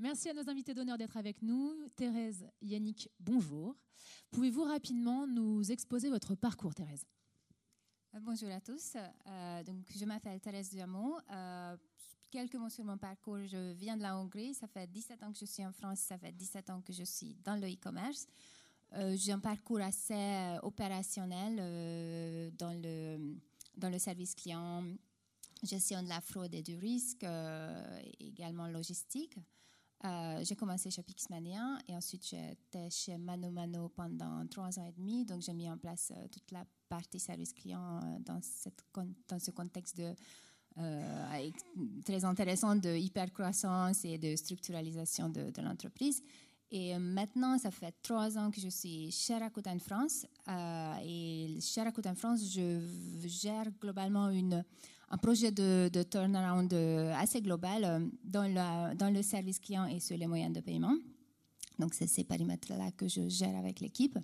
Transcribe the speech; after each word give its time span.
Merci 0.00 0.30
à 0.30 0.32
nos 0.32 0.48
invités 0.48 0.72
d'honneur 0.72 0.96
d'être 0.96 1.18
avec 1.18 1.42
nous. 1.42 1.76
Thérèse, 1.94 2.48
Yannick, 2.62 3.10
bonjour. 3.20 3.76
Pouvez-vous 4.30 4.64
rapidement 4.64 5.26
nous 5.26 5.70
exposer 5.70 6.08
votre 6.08 6.34
parcours, 6.34 6.74
Thérèse? 6.74 7.04
Euh, 8.14 8.18
Bonjour 8.22 8.50
à 8.50 8.62
tous. 8.62 8.94
Euh, 8.96 9.62
donc, 9.62 9.84
je 9.94 10.02
m'appelle 10.06 10.40
Thérèse 10.40 10.70
Diamant. 10.70 11.18
Euh, 11.30 11.76
quelques 12.30 12.54
mots 12.54 12.70
sur 12.70 12.82
mon 12.82 12.96
parcours. 12.96 13.44
Je 13.44 13.72
viens 13.74 13.94
de 13.94 14.00
la 14.00 14.16
Hongrie. 14.16 14.54
Ça 14.54 14.66
fait 14.66 14.86
17 14.86 15.22
ans 15.22 15.32
que 15.32 15.38
je 15.38 15.44
suis 15.44 15.66
en 15.66 15.72
France. 15.72 15.98
Ça 15.98 16.16
fait 16.16 16.32
17 16.32 16.70
ans 16.70 16.80
que 16.80 16.94
je 16.94 17.04
suis 17.04 17.36
dans 17.44 17.56
le 17.56 17.70
e-commerce. 17.70 18.26
J'ai 19.16 19.32
un 19.32 19.38
parcours 19.38 19.82
assez 19.82 20.56
opérationnel 20.62 22.52
dans, 22.56 22.72
le, 22.72 23.36
dans 23.76 23.90
le 23.90 23.98
service 23.98 24.34
client, 24.34 24.82
gestion 25.62 26.02
de 26.02 26.08
la 26.08 26.22
fraude 26.22 26.54
et 26.54 26.62
du 26.62 26.74
risque, 26.74 27.24
également 28.18 28.66
logistique. 28.66 29.36
Euh, 30.04 30.40
j'ai 30.42 30.56
commencé 30.56 30.90
chez 30.90 31.02
Pixmania 31.02 31.78
et 31.86 31.94
ensuite 31.94 32.26
j'étais 32.26 32.88
chez 32.90 33.18
Mano 33.18 33.50
Mano 33.50 33.90
pendant 33.90 34.46
trois 34.46 34.78
ans 34.78 34.86
et 34.86 34.92
demi. 34.92 35.26
Donc 35.26 35.42
j'ai 35.42 35.52
mis 35.52 35.68
en 35.68 35.76
place 35.76 36.10
euh, 36.16 36.26
toute 36.28 36.50
la 36.52 36.64
partie 36.88 37.18
service 37.18 37.52
client 37.52 38.00
euh, 38.02 38.18
dans, 38.20 38.40
ce 38.40 39.50
contexte 39.50 40.00
très 42.06 42.24
intéressant 42.24 42.76
de 42.76 42.96
hyper 42.96 43.30
croissance 43.32 44.04
et 44.04 44.16
de 44.16 44.34
structuralisation 44.36 45.28
de, 45.28 45.50
de 45.50 45.60
l'entreprise. 45.60 46.22
Et 46.70 46.96
maintenant, 46.96 47.58
ça 47.58 47.70
fait 47.72 47.92
trois 48.02 48.38
ans 48.38 48.50
que 48.50 48.60
je 48.60 48.68
suis 48.68 49.10
chez 49.10 49.36
Rakuten 49.36 49.80
France. 49.80 50.24
et 51.04 51.58
chez 51.60 51.82
Rakuten 51.82 52.14
France, 52.14 52.48
je 52.54 52.80
gère 53.26 53.66
globalement 53.80 54.30
une 54.30 54.64
un 55.10 55.16
projet 55.18 55.50
de, 55.50 56.02
turnaround 56.04 56.72
euh, 56.72 57.12
assez 57.16 57.42
global 57.42 57.84
euh, 57.84 58.94
dans, 58.94 59.12
le 59.12 59.22
service 59.22 59.58
client 59.58 59.86
et 59.86 59.98
sur 59.98 60.16
les 60.16 60.26
moyens 60.26 60.52
de 60.54 60.60
paiement. 60.60 60.96
Donc, 61.78 61.94
c'est 61.94 62.06
ces 62.06 62.24
paramètres-là 62.24 62.92
que 62.92 63.08
je 63.08 63.28
gère 63.28 63.56
avec 63.56 63.80
l'équipe. 63.80 64.18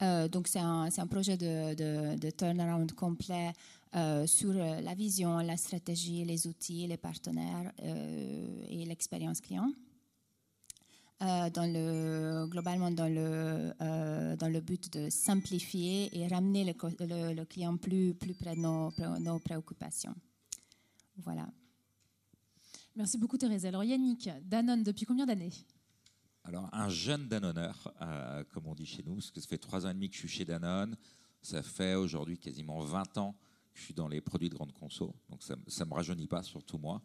Euh, 0.00 0.28
donc, 0.28 0.48
c'est 0.48 0.60
un, 0.60 0.88
projet 1.10 1.36
de, 1.36 2.30
turnaround 2.30 2.92
complet 2.92 3.52
sur 4.26 4.54
la 4.54 4.94
vision, 4.94 5.38
la 5.38 5.56
stratégie, 5.56 6.24
les 6.24 6.46
outils, 6.46 6.86
les 6.86 6.96
partenaires 6.96 7.72
et 7.78 8.86
l'expérience 8.86 9.40
client. 9.40 9.70
Dans 11.22 11.72
le, 11.72 12.46
globalement 12.48 12.90
dans 12.90 13.08
le, 13.08 13.72
dans 14.36 14.48
le 14.48 14.60
but 14.60 14.92
de 14.92 15.08
simplifier 15.08 16.10
et 16.18 16.26
ramener 16.26 16.64
le, 16.64 17.34
le, 17.34 17.44
client 17.44 17.76
plus, 17.76 18.14
plus 18.14 18.34
près 18.34 18.56
de 18.56 18.60
nos, 18.60 18.92
nos 19.20 19.38
préoccupations. 19.38 20.14
Voilà. 21.18 21.46
Merci 22.94 23.16
beaucoup 23.16 23.38
Thérèse. 23.38 23.64
Alors 23.64 23.84
Yannick, 23.84 24.28
Danone, 24.44 24.82
depuis 24.82 25.06
combien 25.06 25.24
d'années? 25.24 25.52
Alors 26.44 26.68
un 26.72 26.88
jeune 26.88 27.28
Danoneur, 27.28 27.94
euh, 28.02 28.44
comme 28.52 28.66
on 28.66 28.74
dit 28.74 28.84
chez 28.84 29.02
nous, 29.02 29.14
parce 29.14 29.30
que 29.30 29.40
ça 29.40 29.46
fait 29.46 29.58
trois 29.58 29.86
ans 29.86 29.90
et 29.90 29.94
demi 29.94 30.08
que 30.08 30.14
je 30.14 30.20
suis 30.20 30.28
chez 30.28 30.44
Danone. 30.44 30.96
Ça 31.40 31.62
fait 31.62 31.94
aujourd'hui 31.94 32.38
quasiment 32.38 32.80
20 32.80 33.18
ans 33.18 33.34
que 33.72 33.78
je 33.78 33.84
suis 33.84 33.94
dans 33.94 34.08
les 34.08 34.20
produits 34.20 34.50
de 34.50 34.54
grande 34.54 34.72
conso. 34.72 35.14
Donc 35.30 35.42
ça 35.42 35.54
ne 35.56 35.84
me 35.88 35.94
rajeunit 35.94 36.26
pas, 36.26 36.42
surtout 36.42 36.78
moi. 36.78 37.02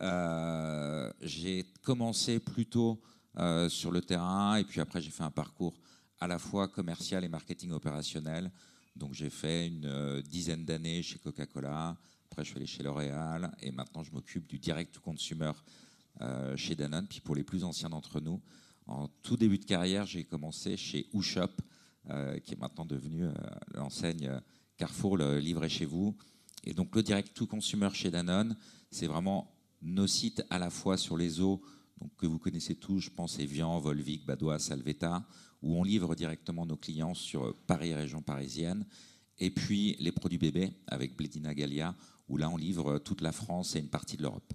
Euh, 0.00 1.12
j'ai 1.20 1.64
commencé 1.82 2.38
plutôt 2.38 3.00
euh, 3.38 3.68
sur 3.68 3.90
le 3.90 4.00
terrain 4.00 4.56
et 4.56 4.64
puis 4.64 4.80
après 4.80 5.00
j'ai 5.00 5.10
fait 5.10 5.22
un 5.22 5.30
parcours 5.30 5.74
à 6.20 6.26
la 6.26 6.38
fois 6.38 6.68
commercial 6.68 7.24
et 7.24 7.28
marketing 7.28 7.72
opérationnel. 7.72 8.50
Donc 8.94 9.12
j'ai 9.12 9.30
fait 9.30 9.66
une 9.66 10.22
dizaine 10.22 10.64
d'années 10.64 11.02
chez 11.02 11.18
Coca-Cola, 11.18 11.96
après, 12.36 12.44
je 12.44 12.50
suis 12.50 12.58
allé 12.58 12.66
chez 12.66 12.82
L'Oréal 12.82 13.50
et 13.62 13.70
maintenant, 13.70 14.02
je 14.02 14.12
m'occupe 14.12 14.46
du 14.46 14.58
direct 14.58 14.94
to 14.94 15.00
consumer 15.00 15.52
euh, 16.20 16.54
chez 16.54 16.74
Danone. 16.74 17.06
Puis 17.06 17.20
pour 17.20 17.34
les 17.34 17.44
plus 17.44 17.64
anciens 17.64 17.88
d'entre 17.88 18.20
nous, 18.20 18.42
en 18.86 19.08
tout 19.22 19.38
début 19.38 19.56
de 19.56 19.64
carrière, 19.64 20.04
j'ai 20.04 20.24
commencé 20.24 20.76
chez 20.76 21.06
Ushop, 21.14 21.48
euh, 22.10 22.38
qui 22.40 22.52
est 22.52 22.58
maintenant 22.58 22.84
devenu 22.84 23.24
euh, 23.24 23.32
l'enseigne 23.72 24.30
Carrefour, 24.76 25.16
le 25.16 25.38
livré 25.38 25.70
chez 25.70 25.86
vous. 25.86 26.14
Et 26.64 26.74
donc, 26.74 26.94
le 26.94 27.02
direct 27.02 27.34
to 27.34 27.46
consumer 27.46 27.88
chez 27.94 28.10
Danone, 28.10 28.54
c'est 28.90 29.06
vraiment 29.06 29.50
nos 29.80 30.06
sites 30.06 30.44
à 30.50 30.58
la 30.58 30.68
fois 30.68 30.98
sur 30.98 31.16
les 31.16 31.40
eaux, 31.40 31.62
donc, 32.00 32.14
que 32.16 32.26
vous 32.26 32.38
connaissez 32.38 32.74
tous, 32.74 33.00
je 33.00 33.10
pense, 33.10 33.38
Evian, 33.38 33.78
Volvic, 33.78 34.26
Badois, 34.26 34.58
Salvetta, 34.58 35.24
où 35.62 35.76
on 35.76 35.82
livre 35.82 36.14
directement 36.14 36.66
nos 36.66 36.76
clients 36.76 37.14
sur 37.14 37.54
Paris 37.66 37.94
région 37.94 38.22
parisienne. 38.22 38.84
Et 39.38 39.50
puis 39.50 39.96
les 40.00 40.12
produits 40.12 40.38
bébés 40.38 40.72
avec 40.86 41.16
Bledina 41.16 41.54
Gallia, 41.54 41.94
où 42.28 42.36
là 42.36 42.50
on 42.50 42.56
livre 42.56 42.98
toute 42.98 43.20
la 43.20 43.32
France 43.32 43.76
et 43.76 43.80
une 43.80 43.88
partie 43.88 44.16
de 44.16 44.22
l'Europe. 44.22 44.52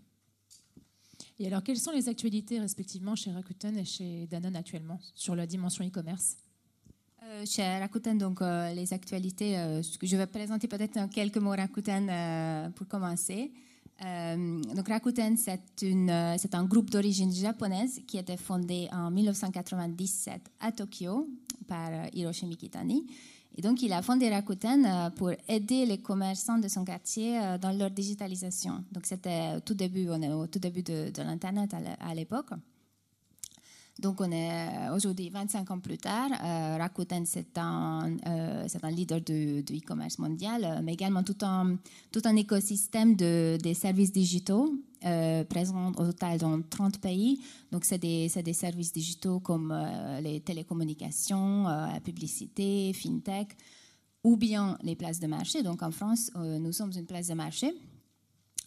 Et 1.39 1.47
alors, 1.47 1.63
quelles 1.63 1.79
sont 1.79 1.91
les 1.91 2.07
actualités 2.07 2.59
respectivement 2.59 3.15
chez 3.15 3.31
Rakuten 3.31 3.75
et 3.77 3.85
chez 3.85 4.27
Danone 4.27 4.55
actuellement 4.55 4.99
sur 5.15 5.35
la 5.35 5.47
dimension 5.47 5.83
e-commerce? 5.83 6.37
Euh, 7.23 7.45
chez 7.45 7.63
Rakuten, 7.63 8.17
donc 8.17 8.41
euh, 8.41 8.73
les 8.73 8.93
actualités, 8.93 9.57
euh, 9.57 9.81
je 9.81 10.17
vais 10.17 10.27
présenter 10.27 10.67
peut-être 10.67 10.97
en 10.97 11.07
quelques 11.07 11.37
mots 11.37 11.51
Rakuten 11.51 12.71
pour 12.75 12.87
commencer. 12.87 13.51
Donc 14.01 14.87
Rakuten, 14.87 15.37
c'est 15.37 16.55
un 16.55 16.63
groupe 16.65 16.89
d'origine 16.89 17.31
japonaise 17.31 18.01
qui 18.07 18.17
a 18.17 18.21
été 18.21 18.35
fondé 18.35 18.87
en 18.91 19.11
1997 19.11 20.41
à 20.59 20.71
Tokyo 20.71 21.27
par 21.67 21.89
Hiroshi 22.13 22.47
Mikitani 22.47 23.05
et 23.57 23.61
donc, 23.61 23.81
il 23.81 23.91
a 23.91 24.01
fondé 24.01 24.29
Rakuten 24.29 24.85
euh, 24.85 25.09
pour 25.09 25.31
aider 25.47 25.85
les 25.85 25.97
commerçants 25.97 26.57
de 26.57 26.67
son 26.67 26.85
quartier 26.85 27.37
euh, 27.37 27.57
dans 27.57 27.71
leur 27.71 27.91
digitalisation. 27.91 28.83
Donc, 28.91 29.05
c'était 29.05 29.59
tout 29.61 29.73
début, 29.73 30.07
au 30.07 30.47
tout 30.47 30.59
début 30.59 30.83
de, 30.83 31.11
l'Internet 31.17 31.75
à 31.99 32.15
l'époque. 32.15 32.51
Donc, 34.01 34.19
on 34.19 34.31
est 34.31 34.51
euh, 34.51 34.95
aujourd'hui 34.95 35.29
25 35.29 35.69
ans 35.71 35.79
plus 35.79 35.97
tard. 35.97 36.29
Rakuten, 36.79 37.25
c'est 37.25 37.57
un, 37.57 38.17
un, 38.25 38.91
leader 38.91 39.21
de, 39.21 39.61
e-commerce 39.61 40.17
mondial, 40.17 40.81
mais 40.83 40.93
également 40.93 41.23
tout 41.23 41.37
un, 41.43 41.77
tout 42.11 42.21
un 42.25 42.35
écosystème 42.35 43.15
de, 43.15 43.57
des 43.61 43.73
services 43.73 44.11
digitaux 44.11 44.73
euh, 45.03 45.43
présents 45.45 45.91
au 45.93 46.05
total 46.05 46.37
dans 46.37 46.61
30 46.61 46.99
pays. 46.99 47.41
Donc, 47.71 47.85
c'est 47.85 47.97
des, 47.97 48.27
des, 48.27 48.53
services 48.53 48.93
digitaux 48.93 49.39
comme 49.39 49.71
euh, 49.71 50.21
les 50.21 50.41
télécommunications, 50.41 51.67
euh, 51.67 51.87
la 51.91 51.99
publicité, 51.99 52.93
fintech, 52.93 53.47
ou 54.23 54.37
bien 54.37 54.77
les 54.83 54.95
places 54.95 55.19
de 55.19 55.25
marché. 55.25 55.63
Donc, 55.63 55.81
en 55.81 55.89
France, 55.89 56.29
nous 56.35 56.71
sommes 56.71 56.91
une 56.95 57.07
place 57.07 57.29
de 57.29 57.33
marché. 57.33 57.73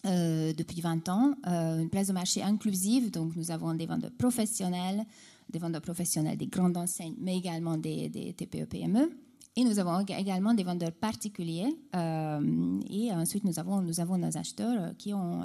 Depuis 0.04 0.80
20 0.80 1.08
ans, 1.08 1.34
une 1.44 1.88
place 1.90 2.08
de 2.08 2.12
marché 2.12 2.42
inclusive. 2.42 3.10
Donc, 3.10 3.34
nous 3.36 3.50
avons 3.50 3.74
des 3.74 3.86
vendeurs 3.86 4.12
professionnels, 4.12 5.04
des 5.50 5.58
vendeurs 5.58 5.82
professionnels 5.82 6.36
des 6.36 6.46
grandes 6.46 6.76
enseignes, 6.76 7.16
mais 7.18 7.36
également 7.36 7.76
des, 7.76 8.34
TPE-PME. 8.36 9.10
Et 9.56 9.64
nous 9.64 9.78
avons 9.78 10.00
également 10.00 10.52
des 10.52 10.64
vendeurs 10.64 10.92
particuliers. 10.92 11.76
et 11.94 13.12
ensuite, 13.12 13.44
nous 13.44 13.58
avons, 13.58 13.80
nous 13.80 14.00
avons 14.00 14.18
nos 14.18 14.36
acheteurs 14.36 14.96
qui 14.98 15.14
ont 15.14 15.42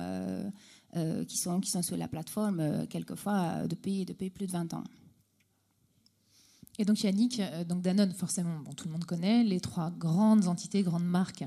euh, 0.97 1.23
qui, 1.25 1.37
sont, 1.37 1.59
qui 1.59 1.69
sont 1.69 1.83
sur 1.83 1.97
la 1.97 2.07
plateforme 2.07 2.59
euh, 2.59 2.85
quelquefois 2.87 3.33
euh, 3.57 3.67
depuis, 3.67 4.05
depuis 4.05 4.31
plus 4.31 4.47
de 4.47 4.51
20 4.51 4.73
ans. 4.73 4.83
Et 6.79 6.85
donc 6.85 7.03
Yannick, 7.03 7.41
donc 7.67 7.81
Danone, 7.81 8.13
forcément, 8.13 8.57
bon, 8.59 8.71
tout 8.71 8.87
le 8.87 8.93
monde 8.93 9.03
connaît, 9.03 9.43
les 9.43 9.59
trois 9.59 9.91
grandes 9.91 10.47
entités, 10.47 10.81
grandes 10.81 11.03
marques, 11.03 11.43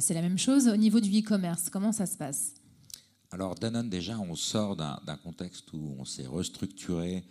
c'est 0.00 0.14
la 0.14 0.20
même 0.20 0.36
chose. 0.36 0.66
Au 0.66 0.76
niveau 0.76 0.98
du 0.98 1.16
e-commerce, 1.16 1.70
comment 1.70 1.92
ça 1.92 2.06
se 2.06 2.16
passe? 2.16 2.54
Alors 3.30 3.54
Danone, 3.54 3.88
déjà, 3.88 4.18
on 4.18 4.34
sort 4.34 4.74
d'un 4.74 5.16
contexte 5.22 5.72
où 5.72 5.94
on 5.96 6.04
s'est 6.04 6.26
restructuré 6.26 7.24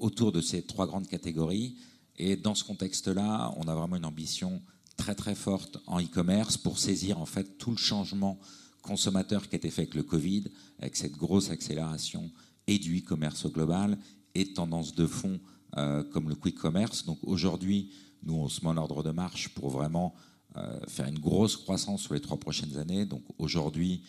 autour 0.00 0.32
de 0.32 0.42
ces 0.42 0.60
trois 0.60 0.86
grandes 0.86 1.08
catégories. 1.08 1.78
Et 2.16 2.36
dans 2.36 2.54
ce 2.54 2.64
contexte-là, 2.64 3.54
on 3.56 3.66
a 3.66 3.74
vraiment 3.74 3.96
une 3.96 4.04
ambition 4.04 4.60
très 4.98 5.14
très 5.14 5.34
forte 5.34 5.78
en 5.86 5.98
e-commerce 5.98 6.58
pour 6.58 6.78
saisir 6.78 7.18
en 7.18 7.26
fait 7.26 7.56
tout 7.56 7.70
le 7.70 7.78
changement 7.78 8.38
consommateur 8.82 9.48
qui 9.48 9.54
a 9.54 9.56
été 9.56 9.70
fait 9.70 9.82
avec 9.82 9.94
le 9.94 10.02
Covid, 10.02 10.44
avec 10.78 10.94
cette 10.94 11.16
grosse 11.16 11.48
accélération 11.48 12.30
et 12.66 12.78
du 12.78 12.98
e-commerce 12.98 13.46
au 13.46 13.50
global, 13.50 13.96
et 14.34 14.52
tendance 14.52 14.94
de 14.94 15.06
fond 15.06 15.34
euh, 15.34 15.59
comme 15.72 16.28
le 16.28 16.34
quick 16.34 16.56
commerce. 16.56 17.04
Donc 17.04 17.18
aujourd'hui, 17.22 17.90
nous, 18.22 18.34
on 18.34 18.48
se 18.48 18.60
met 18.62 18.68
en 18.68 18.76
ordre 18.76 19.02
de 19.02 19.10
marche 19.10 19.48
pour 19.50 19.70
vraiment 19.70 20.14
euh, 20.56 20.80
faire 20.88 21.06
une 21.06 21.18
grosse 21.18 21.56
croissance 21.56 22.02
sur 22.02 22.14
les 22.14 22.20
trois 22.20 22.38
prochaines 22.38 22.76
années. 22.76 23.06
Donc 23.06 23.22
aujourd'hui, 23.38 24.02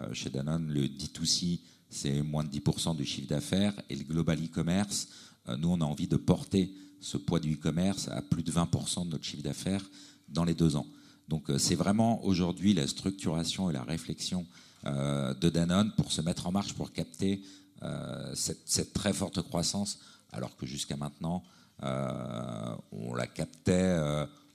euh, 0.00 0.12
chez 0.14 0.30
Danone, 0.30 0.68
le 0.68 0.82
D2C, 0.82 1.60
c'est 1.90 2.22
moins 2.22 2.44
de 2.44 2.50
10% 2.50 2.96
du 2.96 3.04
chiffre 3.04 3.28
d'affaires, 3.28 3.74
et 3.88 3.96
le 3.96 4.04
global 4.04 4.38
e-commerce, 4.44 5.08
nous, 5.56 5.70
on 5.70 5.80
a 5.80 5.84
envie 5.84 6.08
de 6.08 6.18
porter 6.18 6.70
ce 7.00 7.16
poids 7.16 7.40
du 7.40 7.54
e-commerce 7.54 8.08
à 8.08 8.22
plus 8.22 8.42
de 8.42 8.52
20% 8.52 9.06
de 9.06 9.10
notre 9.10 9.24
chiffre 9.24 9.42
d'affaires 9.42 9.84
dans 10.28 10.44
les 10.44 10.54
deux 10.54 10.76
ans. 10.76 10.86
Donc 11.28 11.50
euh, 11.50 11.58
c'est 11.58 11.74
vraiment 11.74 12.24
aujourd'hui 12.24 12.74
la 12.74 12.86
structuration 12.86 13.70
et 13.70 13.72
la 13.72 13.82
réflexion 13.82 14.46
euh, 14.86 15.34
de 15.34 15.48
Danone 15.48 15.92
pour 15.96 16.12
se 16.12 16.22
mettre 16.22 16.46
en 16.46 16.52
marche, 16.52 16.72
pour 16.72 16.92
capter 16.92 17.42
euh, 17.82 18.32
cette, 18.34 18.92
très 18.92 19.12
forte 19.12 19.40
croissance, 19.42 19.98
alors 20.32 20.56
que 20.56 20.66
jusqu'à 20.66 20.96
maintenant, 20.96 21.42
on 21.82 23.14
la 23.14 23.26
captait 23.26 23.96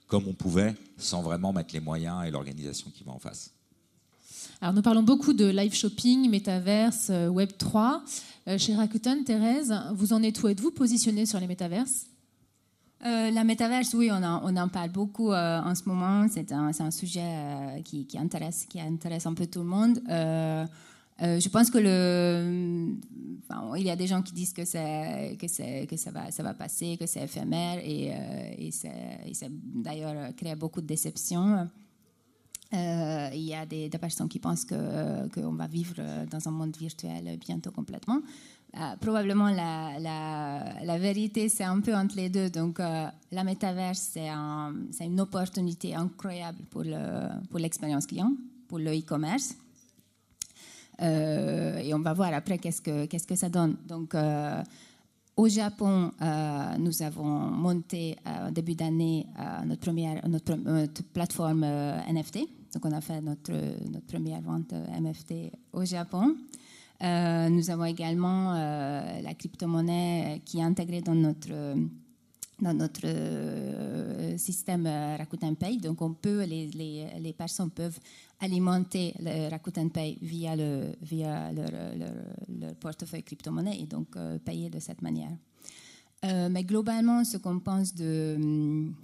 comme 0.06 0.28
on 0.28 0.34
pouvait, 0.34 0.74
sans 0.98 1.22
vraiment 1.22 1.52
mettre 1.52 1.74
les 1.74 1.80
moyens 1.80 2.24
et 2.26 2.30
l'organisation 2.30 2.90
qui 2.94 3.04
va 3.04 3.12
en 3.12 3.18
face. 3.18 3.52
Alors 4.60 4.74
nous 4.74 4.82
parlons 4.82 5.02
beaucoup 5.02 5.32
de 5.32 5.46
live 5.46 5.74
shopping, 5.74 6.30
métaverse, 6.30 7.10
Web 7.30 7.50
3. 7.58 8.04
chez 8.58 8.74
Rakuten, 8.74 9.24
Thérèse, 9.24 9.74
vous 9.94 10.12
en 10.12 10.22
êtes 10.22 10.42
où? 10.42 10.48
Êtes-vous 10.48 10.70
positionné 10.70 11.26
sur 11.26 11.40
les 11.40 11.46
métaverses? 11.46 12.06
La 13.02 13.44
métaverse, 13.44 13.92
oui, 13.94 14.10
on 14.10 14.22
en, 14.22 14.40
on 14.44 14.56
en 14.56 14.68
parle 14.68 14.90
beaucoup 14.90 15.32
en 15.32 15.74
ce 15.74 15.82
moment. 15.86 16.26
C'est 16.30 16.52
un, 16.52 16.70
un, 16.78 16.90
sujet 16.90 17.82
qui, 17.84 18.06
qui, 18.06 18.16
intéresse, 18.16 18.66
qui 18.66 18.80
intéresse 18.80 19.26
un 19.26 19.34
peu 19.34 19.46
tout 19.46 19.60
le 19.60 19.66
monde. 19.66 20.00
Euh, 21.22 21.38
je 21.38 21.48
pense 21.48 21.70
que 21.70 21.78
il 23.76 23.82
y 23.82 23.90
a 23.90 23.96
des 23.96 24.06
gens 24.06 24.22
qui 24.22 24.32
disent 24.32 24.52
que, 24.52 24.64
ça, 24.64 24.80
va, 26.10 26.30
ça 26.30 26.54
passer, 26.54 26.96
que 26.98 27.06
c'est 27.06 27.22
éphémère, 27.22 27.78
et, 27.84 28.12
euh, 28.12 28.54
et, 28.58 28.70
c'est, 28.72 29.48
d'ailleurs 29.50 30.34
créé 30.36 30.56
beaucoup 30.56 30.80
de 30.80 30.86
déceptions. 30.86 31.68
Euh, 32.72 33.30
il 33.32 33.42
y 33.42 33.54
a 33.54 33.64
des, 33.64 33.88
personnes 33.90 34.28
qui 34.28 34.40
pensent 34.40 34.64
qu'on 34.64 35.52
va 35.52 35.66
vivre 35.68 35.94
dans 36.30 36.48
un 36.48 36.50
monde 36.50 36.76
virtuel 36.76 37.38
bientôt 37.38 37.70
complètement. 37.70 38.20
probablement 39.00 39.50
la, 39.50 40.98
vérité, 40.98 41.48
c'est 41.48 41.64
un 41.64 41.80
peu 41.80 41.94
entre 41.94 42.16
les 42.16 42.30
deux. 42.30 42.50
Donc, 42.50 42.78
la 42.78 43.44
métaverse, 43.44 44.10
c'est, 44.14 44.28
un, 44.28 44.74
c'est 44.90 45.04
une 45.04 45.20
opportunité 45.20 45.94
incroyable 45.94 46.58
pour, 46.70 46.82
le, 46.82 47.28
pour 47.50 47.60
l'expérience 47.60 48.06
client, 48.06 48.32
pour 48.66 48.78
le 48.78 48.98
e-commerce. 48.98 49.54
Euh, 51.02 51.78
et 51.78 51.94
on 51.94 52.00
va 52.00 52.12
voir 52.12 52.32
après 52.34 52.58
qu'est-ce 52.58 52.80
que, 52.80 53.06
qu'est-ce 53.06 53.26
que 53.26 53.34
ça 53.34 53.48
donne. 53.48 53.76
Donc, 53.86 54.14
euh, 54.14 54.62
au 55.36 55.48
Japon, 55.48 56.12
euh, 56.22 56.76
nous 56.78 57.02
avons 57.02 57.24
monté 57.24 58.16
en 58.24 58.52
début 58.52 58.74
d'année 58.74 59.26
notre, 59.66 59.80
première, 59.80 60.26
notre, 60.28 60.56
plateforme 61.12 61.64
NFT. 61.64 62.38
Donc, 62.74 62.84
on 62.84 62.92
a 62.92 63.00
fait 63.00 63.20
notre, 63.20 63.52
notre 63.90 64.06
première 64.06 64.40
vente 64.42 64.72
NFT 64.72 65.50
au 65.72 65.84
Japon. 65.84 66.36
nous 67.00 67.70
avons 67.70 67.84
également 67.84 68.52
la 68.52 69.34
crypto-monnaie 69.34 70.40
qui 70.44 70.58
est 70.58 70.62
intégrée 70.62 71.00
dans 71.00 71.16
notre 71.16 71.50
dans 72.60 72.74
notre 72.74 73.06
système 74.38 74.86
Rakuten 74.86 75.56
Pay. 75.56 75.78
Donc, 75.78 76.00
on 76.02 76.14
peut, 76.14 76.44
les, 76.44 76.68
les, 76.68 77.06
les 77.20 77.32
personnes 77.32 77.70
peuvent 77.70 77.98
alimenter 78.40 79.14
le 79.20 79.48
Rakuten 79.50 79.90
Pay 79.90 80.18
via, 80.20 80.56
le, 80.56 80.92
via 81.02 81.52
leur, 81.52 82.74
portefeuille 82.80 83.22
crypto-monnaie 83.22 83.80
et 83.80 83.86
donc 83.86 84.16
euh, 84.16 84.38
payer 84.38 84.70
de 84.70 84.78
cette 84.78 85.02
manière. 85.02 85.32
Euh, 86.24 86.48
mais 86.50 86.64
globalement, 86.64 87.24
ce 87.24 87.36
qu'on 87.36 87.60
pense 87.60 87.94
de, 87.94 88.34
hum, 88.36 88.94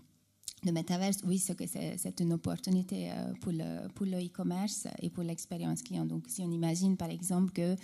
de 0.65 0.71
Metaverse, 0.71 1.19
oui, 1.25 1.39
c'est 1.39 1.55
que 1.57 1.65
c'est 1.67 2.21
une 2.21 2.33
opportunité 2.33 3.11
euh, 3.11 3.33
pour 3.41 3.53
le, 3.53 3.89
pour 3.95 4.07
le 4.07 4.19
e-commerce 4.19 4.87
et 5.01 5.11
pour 5.11 5.23
l'expérience 5.23 5.83
client. 5.83 6.05
Donc, 6.05 6.25
si 6.29 6.43
on 6.43 6.51
imagine 6.51 6.97
par 6.97 7.11
exemple 7.11 7.53
que 7.53 7.77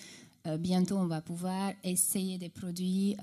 bientôt 0.58 0.96
on 0.96 1.06
va 1.06 1.20
pouvoir 1.20 1.72
essayer 1.82 2.38
des 2.38 2.48
produits 2.48 3.16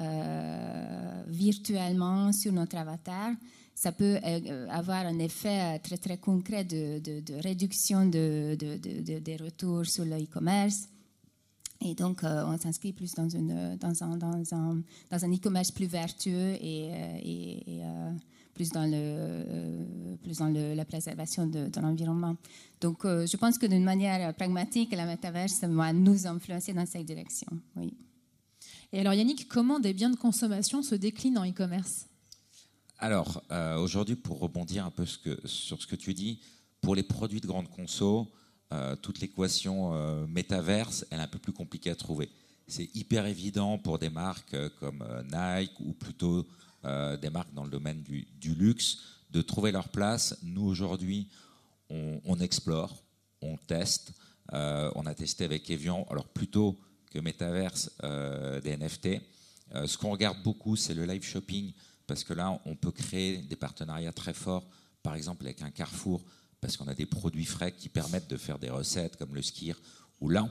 virtuellement 1.27 2.31
sur 2.31 2.51
notre 2.51 2.77
avatar, 2.77 3.31
ça 3.75 3.91
peut 3.91 4.19
euh, 4.23 4.67
avoir 4.69 5.05
un 5.05 5.19
effet 5.19 5.75
euh, 5.75 5.79
très, 5.81 5.97
très 5.97 6.17
concret 6.17 6.63
de, 6.63 6.99
de, 6.99 7.33
réduction 7.41 8.05
de, 8.05 8.55
des 8.55 9.35
retours 9.35 9.85
sur 9.85 10.05
le 10.05 10.15
e-commerce. 10.21 10.87
Et 11.81 11.95
donc, 11.95 12.23
euh, 12.23 12.45
on 12.47 12.57
s'inscrit 12.57 12.93
plus 12.93 13.13
dans, 13.13 13.27
une, 13.27 13.75
dans 13.77 14.03
un, 14.03 14.17
dans 14.17 14.53
un, 14.53 14.81
dans 15.09 15.25
un 15.25 15.33
e-commerce 15.33 15.71
plus 15.71 15.87
vertueux 15.87 16.53
et, 16.61 17.81
plus 18.53 18.69
dans, 18.69 18.85
le, 18.85 19.43
plus 20.23 20.37
dans 20.37 20.49
le, 20.49 20.73
la 20.73 20.85
préservation 20.85 21.45
de, 21.45 21.69
l'environnement. 21.79 22.35
Donc, 22.81 23.03
je 23.03 23.37
pense 23.37 23.57
que 23.57 23.65
d'une 23.65 23.83
manière 23.83 24.33
pragmatique, 24.33 24.91
la 24.95 25.05
métaverse 25.05 25.63
va 25.63 25.93
nous 25.93 26.25
influencer 26.27 26.73
dans 26.73 26.85
cette 26.85 27.05
direction. 27.05 27.47
Oui. 27.75 27.93
Et 28.93 28.99
alors, 28.99 29.13
Yannick, 29.15 29.47
comment 29.47 29.79
des 29.79 29.93
biens 29.93 30.11
de 30.11 30.15
consommation 30.15 30.83
se 30.83 30.93
déclinent 30.93 31.39
en 31.39 31.49
e-commerce? 31.49 32.05
Alors, 32.99 33.43
euh, 33.51 33.77
aujourd'hui, 33.77 34.15
pour 34.15 34.39
rebondir 34.39 34.85
un 34.85 34.91
peu 34.91 35.05
sur 35.05 35.81
ce 35.81 35.87
que 35.87 35.95
tu 35.95 36.13
dis, 36.13 36.39
pour 36.79 36.95
les 36.95 37.01
produits 37.01 37.41
de 37.41 37.47
grande 37.47 37.67
conso, 37.69 38.31
euh, 38.71 38.95
toute 38.95 39.19
l'équation 39.19 39.93
euh, 39.93 40.27
métaverse, 40.27 41.05
elle 41.09 41.19
est 41.19 41.23
un 41.23 41.27
peu 41.27 41.39
plus 41.39 41.53
compliquée 41.53 41.89
à 41.89 41.95
trouver. 41.95 42.29
C'est 42.67 42.95
hyper 42.95 43.25
évident 43.25 43.79
pour 43.79 43.97
des 43.97 44.09
marques 44.09 44.55
comme 44.79 45.03
Nike 45.31 45.79
ou 45.81 45.93
plutôt 45.93 46.47
des 47.21 47.29
marques 47.29 47.53
dans 47.53 47.63
le 47.63 47.69
domaine 47.69 48.01
du, 48.03 48.53
luxe 48.55 48.99
de 49.33 49.41
trouver 49.41 49.71
leur 49.71 49.89
place. 49.89 50.37
Nous, 50.43 50.63
aujourd'hui, 50.63 51.27
on, 51.89 52.39
explore, 52.39 53.03
on 53.41 53.57
teste. 53.57 54.13
on 54.51 55.05
a 55.05 55.13
testé 55.13 55.43
avec 55.43 55.69
Evian, 55.69 56.07
alors 56.09 56.27
plutôt 56.27 56.79
que 57.11 57.19
métaverse, 57.19 57.91
des 58.63 58.77
NFT. 58.77 59.21
ce 59.85 59.97
qu'on 59.97 60.11
regarde 60.11 60.41
beaucoup, 60.43 60.75
c'est 60.75 60.93
le 60.93 61.05
live 61.05 61.23
shopping 61.23 61.73
parce 62.07 62.23
que 62.23 62.33
là, 62.33 62.59
on 62.65 62.75
peut 62.75 62.91
créer 62.91 63.37
des 63.37 63.55
partenariats 63.55 64.11
très 64.11 64.33
forts, 64.33 64.67
par 65.01 65.15
exemple 65.15 65.45
avec 65.45 65.61
un 65.61 65.71
Carrefour, 65.71 66.23
parce 66.61 66.77
qu'on 66.77 66.87
a 66.87 66.93
des 66.93 67.05
produits 67.05 67.45
frais 67.45 67.73
qui 67.73 67.89
permettent 67.89 68.29
de 68.29 68.37
faire 68.37 68.59
des 68.59 68.69
recettes 68.69 69.17
comme 69.17 69.35
le 69.35 69.41
skir, 69.41 69.79
où 70.19 70.29
là, 70.29 70.43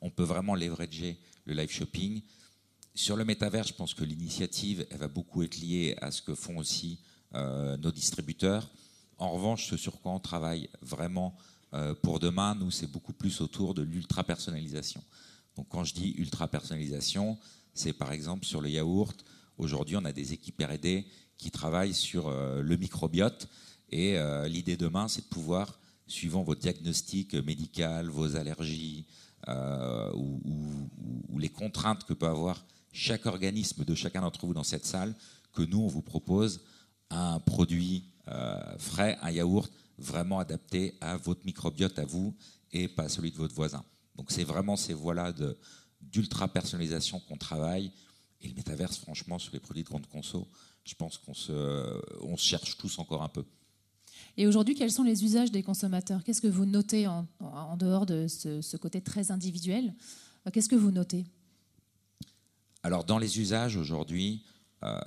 on 0.00 0.10
peut, 0.10 0.22
vraiment 0.22 0.54
leverager 0.54 1.18
le 1.46 1.54
live 1.54 1.70
shopping. 1.70 2.22
Sur 2.94 3.16
le 3.16 3.24
métavers, 3.24 3.64
je 3.64 3.72
pense 3.72 3.94
que 3.94 4.04
l'initiative, 4.04 4.86
elle 4.90 4.98
va 4.98 5.08
beaucoup 5.08 5.42
être 5.42 5.56
liée 5.56 5.96
à 6.00 6.10
ce 6.10 6.22
que 6.22 6.34
font 6.34 6.58
aussi 6.58 6.98
euh, 6.98 7.13
nos 7.34 7.90
distributeurs. 7.90 8.68
En 9.18 9.30
revanche, 9.30 9.68
ce 9.68 9.76
sur 9.76 10.00
quoi 10.00 10.12
on 10.12 10.20
travaille 10.20 10.68
vraiment 10.82 11.36
euh, 11.72 11.94
pour 11.94 12.20
demain, 12.20 12.54
nous, 12.54 12.70
c'est 12.70 12.86
beaucoup 12.86 13.12
plus 13.12 13.40
autour 13.40 13.74
de 13.74 13.82
l'ultra-personnalisation. 13.82 15.02
Donc 15.56 15.66
quand 15.68 15.84
je 15.84 15.94
dis 15.94 16.14
ultra-personnalisation, 16.18 17.38
c'est 17.74 17.92
par 17.92 18.12
exemple 18.12 18.44
sur 18.44 18.60
le 18.60 18.70
yaourt, 18.70 19.24
Aujourd'hui, 19.56 19.96
on 19.96 20.04
a 20.04 20.12
des 20.12 20.32
équipes 20.32 20.62
R&D 20.62 21.06
qui 21.38 21.50
travaillent 21.50 21.94
sur 21.94 22.28
euh, 22.28 22.60
le 22.60 22.76
microbiote. 22.76 23.48
Et 23.90 24.18
euh, 24.18 24.48
l'idée 24.48 24.76
demain, 24.76 25.06
c'est 25.06 25.22
de 25.22 25.28
pouvoir, 25.28 25.78
suivant 26.06 26.42
vos 26.42 26.54
diagnostics 26.54 27.34
médicaux, 27.34 28.10
vos 28.10 28.36
allergies 28.36 29.06
euh, 29.48 30.10
ou, 30.14 30.40
les 31.38 31.48
contraintes 31.48 32.04
que 32.04 32.14
peut 32.14 32.26
avoir 32.26 32.64
chaque 32.92 33.26
organisme 33.26 33.84
de 33.84 33.94
chacun 33.94 34.22
d'entre 34.22 34.46
vous 34.46 34.54
dans 34.54 34.64
cette 34.64 34.86
salle, 34.86 35.14
que 35.52 35.62
nous, 35.62 35.80
on 35.80 35.88
vous 35.88 36.02
propose 36.02 36.62
un 37.10 37.40
produit 37.40 38.04
frais, 38.78 39.18
un 39.22 39.30
yaourt 39.30 39.70
vraiment 39.98 40.38
adapté 40.38 40.94
à 41.00 41.16
votre 41.16 41.44
microbiote 41.44 41.98
à 41.98 42.04
vous 42.04 42.34
et 42.72 42.88
pas 42.88 43.04
à 43.04 43.08
celui 43.08 43.30
de 43.30 43.36
votre 43.36 43.54
voisin. 43.54 43.84
Donc 44.16 44.30
c'est 44.30 44.44
vraiment 44.44 44.76
ces 44.76 44.94
voies-là 44.94 45.32
d'ultra 46.00 46.48
personnalisation 46.48 47.20
qu'on 47.20 47.36
travaille 47.36 47.92
et 48.44 48.48
le 48.48 48.54
métaverse, 48.54 48.98
franchement, 48.98 49.38
sur 49.38 49.52
les 49.54 49.60
produits 49.60 49.82
de 49.82 49.88
grande 49.88 50.06
conso, 50.06 50.46
je 50.84 50.94
pense 50.94 51.16
qu'on 51.16 51.32
se, 51.32 52.00
on 52.20 52.36
se 52.36 52.44
cherche 52.44 52.76
tous 52.76 52.98
encore 52.98 53.22
un 53.22 53.28
peu. 53.28 53.44
Et 54.36 54.46
aujourd'hui, 54.46 54.74
quels 54.74 54.92
sont 54.92 55.02
les 55.02 55.24
usages 55.24 55.50
des 55.50 55.62
consommateurs? 55.62 56.22
Qu'est-ce 56.22 56.42
que 56.42 56.48
vous 56.48 56.66
notez 56.66 57.06
en, 57.06 57.26
dehors 57.78 58.04
de 58.04 58.26
ce, 58.28 58.76
côté 58.76 59.00
très 59.00 59.30
individuel? 59.30 59.94
Qu'est-ce 60.52 60.68
que 60.68 60.76
vous 60.76 60.90
notez? 60.90 61.24
Alors, 62.82 63.04
dans 63.04 63.18
les 63.18 63.40
usages 63.40 63.76
aujourd'hui, 63.76 64.44
euh, 64.82 65.00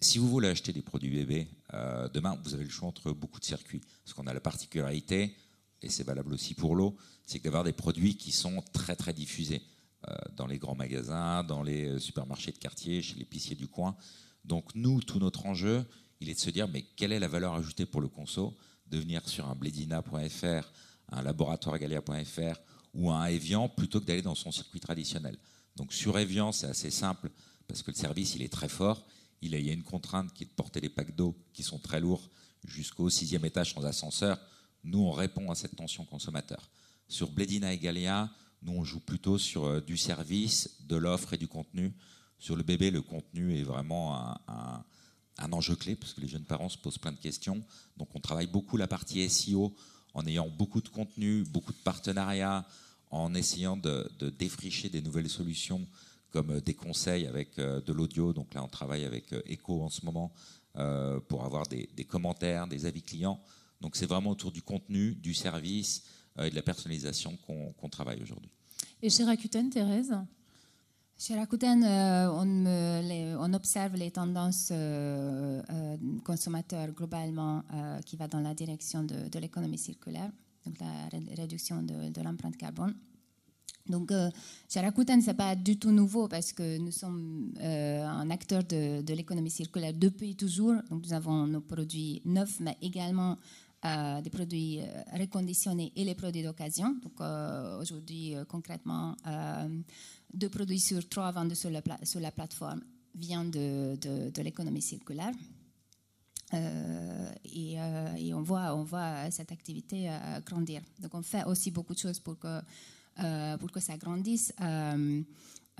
si 0.00 0.18
vous 0.18 0.28
voulez 0.28 0.48
acheter 0.48 0.72
des 0.72 0.82
produits 0.82 1.10
bébés, 1.10 1.48
euh, 1.74 2.08
demain, 2.08 2.38
vous 2.44 2.54
avez 2.54 2.64
le 2.64 2.70
choix 2.70 2.88
entre 2.88 3.12
beaucoup 3.12 3.40
de 3.40 3.44
circuits. 3.44 3.80
Parce 4.04 4.14
qu'on 4.14 4.26
a 4.26 4.34
la 4.34 4.40
particularité, 4.40 5.34
et 5.82 5.88
c'est 5.88 6.04
valable 6.04 6.32
aussi 6.32 6.54
pour 6.54 6.76
l'eau, 6.76 6.96
c'est 7.26 7.42
d'avoir 7.42 7.64
des 7.64 7.72
produits 7.72 8.16
qui 8.16 8.32
sont 8.32 8.62
très, 8.72 8.96
très 8.96 9.12
diffusés. 9.12 9.62
Euh, 10.08 10.14
dans 10.36 10.46
les 10.46 10.58
grands 10.58 10.76
magasins, 10.76 11.42
dans 11.42 11.64
les 11.64 11.88
euh, 11.88 11.98
supermarchés 11.98 12.52
de 12.52 12.58
quartier, 12.58 13.02
chez 13.02 13.16
l'épicier 13.16 13.56
du 13.56 13.66
coin. 13.66 13.96
Donc 14.44 14.72
nous, 14.76 15.00
tout 15.00 15.18
notre 15.18 15.44
enjeu, 15.44 15.84
il 16.20 16.28
est 16.28 16.34
de 16.34 16.38
se 16.38 16.50
dire, 16.50 16.68
mais 16.68 16.82
quelle 16.94 17.10
est 17.10 17.18
la 17.18 17.26
valeur 17.26 17.54
ajoutée 17.54 17.84
pour 17.84 18.00
le 18.00 18.06
conso? 18.06 18.56
De 18.86 18.96
venir 18.96 19.28
sur 19.28 19.48
un 19.48 19.56
bledina.fr, 19.56 20.72
un 21.10 21.22
laboratoire-galia.fr 21.22 22.60
ou 22.94 23.10
un 23.10 23.26
Evian 23.26 23.68
plutôt 23.68 24.00
que 24.00 24.06
d'aller 24.06 24.22
dans 24.22 24.36
son 24.36 24.52
circuit 24.52 24.78
traditionnel. 24.78 25.36
Donc 25.74 25.92
sur 25.92 26.16
Evian, 26.16 26.52
c'est 26.52 26.68
assez 26.68 26.92
simple 26.92 27.28
parce 27.66 27.82
que 27.82 27.90
le 27.90 27.96
service, 27.96 28.36
il 28.36 28.42
est 28.42 28.52
très 28.52 28.68
fort. 28.68 29.04
Il 29.42 29.58
y 29.58 29.70
a 29.70 29.72
une 29.72 29.82
contrainte 29.82 30.32
qui 30.32 30.44
est 30.44 30.46
de 30.46 30.52
porter 30.52 30.80
les 30.80 30.88
packs 30.88 31.14
d'eau 31.14 31.36
qui 31.52 31.62
sont 31.62 31.78
très 31.78 32.00
lourds 32.00 32.28
jusqu'au 32.64 33.08
sixième 33.08 33.44
étage 33.44 33.74
sans 33.74 33.84
ascenseur. 33.84 34.38
Nous, 34.84 34.98
on 34.98 35.12
répond 35.12 35.50
à 35.50 35.54
cette 35.54 35.76
tension 35.76 36.04
consommateur. 36.04 36.70
Sur 37.08 37.30
Bledina 37.30 37.72
et 37.72 37.78
Galia, 37.78 38.30
nous, 38.62 38.72
on 38.72 38.84
joue 38.84 39.00
plutôt 39.00 39.38
sur 39.38 39.64
euh, 39.64 39.80
du 39.80 39.96
service, 39.96 40.82
de 40.86 40.96
l'offre 40.96 41.34
et 41.34 41.38
du 41.38 41.48
contenu. 41.48 41.94
Sur 42.38 42.56
le 42.56 42.62
bébé, 42.62 42.90
le 42.90 43.02
contenu 43.02 43.56
est 43.56 43.62
vraiment 43.62 44.16
un, 44.48 44.84
enjeu 45.52 45.76
clé, 45.76 45.96
parce 45.96 46.12
que 46.12 46.20
les 46.20 46.28
jeunes 46.28 46.44
parents 46.44 46.68
se 46.68 46.78
posent 46.78 46.98
plein 46.98 47.12
de 47.12 47.18
questions. 47.18 47.64
Donc, 47.96 48.08
on 48.14 48.20
travaille 48.20 48.46
beaucoup 48.46 48.76
la 48.76 48.86
partie 48.86 49.28
SEO 49.28 49.74
en 50.14 50.26
ayant 50.26 50.48
beaucoup 50.48 50.80
de 50.80 50.88
contenu, 50.88 51.44
beaucoup 51.44 51.72
de 51.72 51.78
partenariats, 51.78 52.66
en 53.10 53.34
essayant 53.34 53.76
de, 53.76 54.08
défricher 54.38 54.88
des 54.88 55.00
nouvelles 55.00 55.30
solutions 55.30 55.86
comme 56.30 56.50
euh, 56.50 56.60
des 56.60 56.74
conseils 56.74 57.26
avec 57.26 57.58
euh, 57.58 57.80
de 57.80 57.92
l'audio. 57.92 58.32
Donc 58.32 58.54
là, 58.54 58.62
on 58.62 58.68
travaille 58.68 59.04
avec 59.04 59.32
Echo 59.46 59.82
en 59.82 59.88
ce 59.88 60.04
moment 60.04 60.32
pour 61.26 61.44
avoir 61.44 61.66
des, 61.66 61.88
des, 61.96 62.04
commentaires, 62.04 62.68
des 62.68 62.86
avis 62.86 63.02
clients. 63.02 63.40
Donc 63.80 63.96
c'est 63.96 64.06
vraiment 64.06 64.30
autour 64.30 64.52
du 64.52 64.62
contenu, 64.62 65.16
du 65.16 65.34
service, 65.34 66.04
et 66.40 66.50
de 66.50 66.54
la 66.54 66.62
personnalisation 66.62 67.36
qu'on 67.36 67.88
travaille 67.88 68.22
aujourd'hui. 68.22 68.52
Et 69.02 69.10
chez 69.10 69.24
Rakuten, 69.24 69.70
Thérèse? 69.70 70.14
Chez 71.18 71.34
Rakuten, 71.34 71.82
on, 71.82 72.66
on, 73.40 73.54
observe 73.54 73.96
les 73.96 74.12
tendances 74.12 74.72
consommateurs 76.24 76.92
globalement 76.92 77.64
qui 78.06 78.14
va 78.14 78.28
dans 78.28 78.40
la 78.40 78.54
direction 78.54 79.02
de, 79.02 79.28
de 79.28 79.38
l'économie 79.40 79.78
circulaire, 79.78 80.30
donc 80.64 80.78
la 80.78 81.08
réduction 81.34 81.82
de, 81.82 82.10
de 82.10 82.22
l'empreinte 82.22 82.56
carbone. 82.56 82.94
Donc, 83.88 84.12
euh, 84.12 84.30
chez 84.68 84.80
Rakuten, 84.80 85.20
ce 85.20 85.28
n'est 85.28 85.34
pas 85.34 85.54
du 85.56 85.78
tout 85.78 85.90
nouveau 85.90 86.28
parce 86.28 86.52
que 86.52 86.78
nous 86.78 86.90
sommes 86.92 87.52
euh, 87.60 88.04
un 88.04 88.30
acteur 88.30 88.62
de, 88.64 89.02
l'économie 89.14 89.50
circulaire 89.50 89.92
depuis 89.94 90.36
toujours. 90.36 90.74
Donc, 90.90 91.04
nous 91.04 91.12
avons 91.12 91.46
nos 91.46 91.60
produits 91.60 92.20
neufs, 92.24 92.60
mais 92.60 92.76
également 92.82 93.38
euh, 93.84 94.20
des 94.20 94.30
produits 94.30 94.80
reconditionnés 95.18 95.92
et 95.96 96.04
les 96.04 96.14
produits 96.14 96.42
d'occasion. 96.42 96.96
Donc, 97.02 97.20
aujourd'hui, 97.80 98.34
concrètement, 98.48 99.16
deux 100.34 100.48
produits 100.50 100.80
sur 100.80 101.08
trois 101.08 101.30
vendus 101.32 101.56
sur 101.56 101.70
la, 101.70 102.30
plateforme 102.30 102.82
viennent 103.14 103.50
de, 103.50 103.96
de, 104.30 104.42
l'économie 104.42 104.82
circulaire. 104.82 105.32
et, 106.52 108.34
on, 108.34 108.42
voit, 108.42 108.74
on 108.74 108.82
voit 108.84 109.30
cette 109.30 109.52
activité 109.52 110.10
grandir. 110.44 110.82
Donc, 111.00 111.14
on 111.14 111.22
fait 111.22 111.44
aussi 111.44 111.70
beaucoup 111.70 111.94
de 111.94 111.98
choses 112.00 112.18
pour 112.18 112.38
que 112.38 112.48
euh, 112.48 112.60
pour 113.58 113.70
que 113.70 113.80
ça 113.80 113.96
grandisse. 113.96 114.52
Euh, 114.60 115.22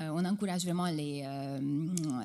euh, 0.00 0.10
on 0.14 0.24
encourage 0.24 0.64
vraiment 0.64 0.86
les, 0.86 1.24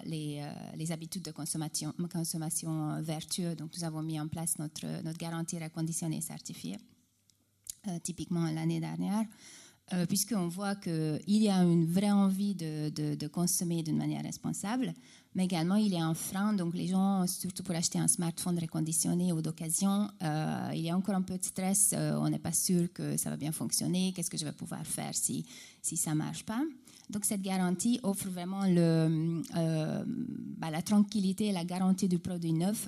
les, 0.06 0.46
les, 0.76 0.92
habitudes 0.92 1.24
de 1.24 1.32
consommation, 1.32 1.94
consommation 2.12 3.02
vertueuses. 3.02 3.56
Donc, 3.56 3.72
nous 3.76 3.84
avons 3.84 4.04
mis 4.04 4.20
en 4.20 4.28
place 4.28 4.60
notre, 4.60 4.86
notre 5.04 5.18
garantie 5.18 5.58
reconditionnée 5.58 6.22
certifiée, 6.22 6.78
typiquement 8.04 8.46
l'année 8.52 8.80
dernière. 8.80 9.26
Puisqu'on 10.10 10.48
voit 10.48 10.76
qu'il 10.76 11.22
y 11.28 11.50
a 11.50 11.64
une 11.64 11.86
vraie 11.86 12.12
envie 12.12 12.56
de, 12.56 12.90
de, 12.90 13.16
de 13.16 13.28
consommer 13.28 13.84
d'une 13.84 13.98
manière 13.98 14.24
responsable, 14.24 14.94
mais 15.36 15.46
également 15.46 15.76
il 15.76 15.94
y 15.94 15.98
a 15.98 16.06
un 16.06 16.14
frein. 16.14 16.54
Donc 16.54 16.74
les 16.74 16.88
gens, 16.88 17.26
surtout 17.28 17.64
pour 17.64 17.76
acheter 17.76 18.00
un 18.00 18.08
smartphone 18.08 18.60
reconditionné 18.60 19.34
ou 19.34 19.42
d'occasion, 19.42 20.10
euh, 20.22 20.70
il 20.74 20.82
y 20.82 20.90
a 20.90 20.98
encore 20.98 21.16
un 21.16 21.22
peu 21.22 21.38
de 21.38 21.44
stress. 21.44 21.94
Euh, 21.94 22.18
on 22.20 22.30
n'est 22.30 22.40
pas 22.40 22.52
sûr 22.52 22.92
que 22.94 23.18
ça 23.18 23.30
va 23.30 23.38
bien 23.38 23.52
fonctionner. 23.52 24.14
Qu'est-ce 24.14 24.30
que 24.30 24.38
je 24.38 24.46
vais 24.46 24.52
pouvoir 24.52 24.86
faire 24.86 25.14
si, 25.14 25.46
ça 25.82 26.12
ne 26.12 26.16
marche 26.16 26.44
pas? 26.44 26.62
Donc 27.10 27.26
cette 27.26 27.42
garantie 27.42 28.00
offre 28.04 28.30
vraiment 28.30 28.64
euh, 28.66 30.04
bah, 30.58 30.70
la 30.72 30.82
tranquillité 30.82 31.48
et 31.48 31.52
la 31.52 31.66
garantie 31.66 32.08
du 32.08 32.20
produit 32.20 32.54
neuf 32.54 32.88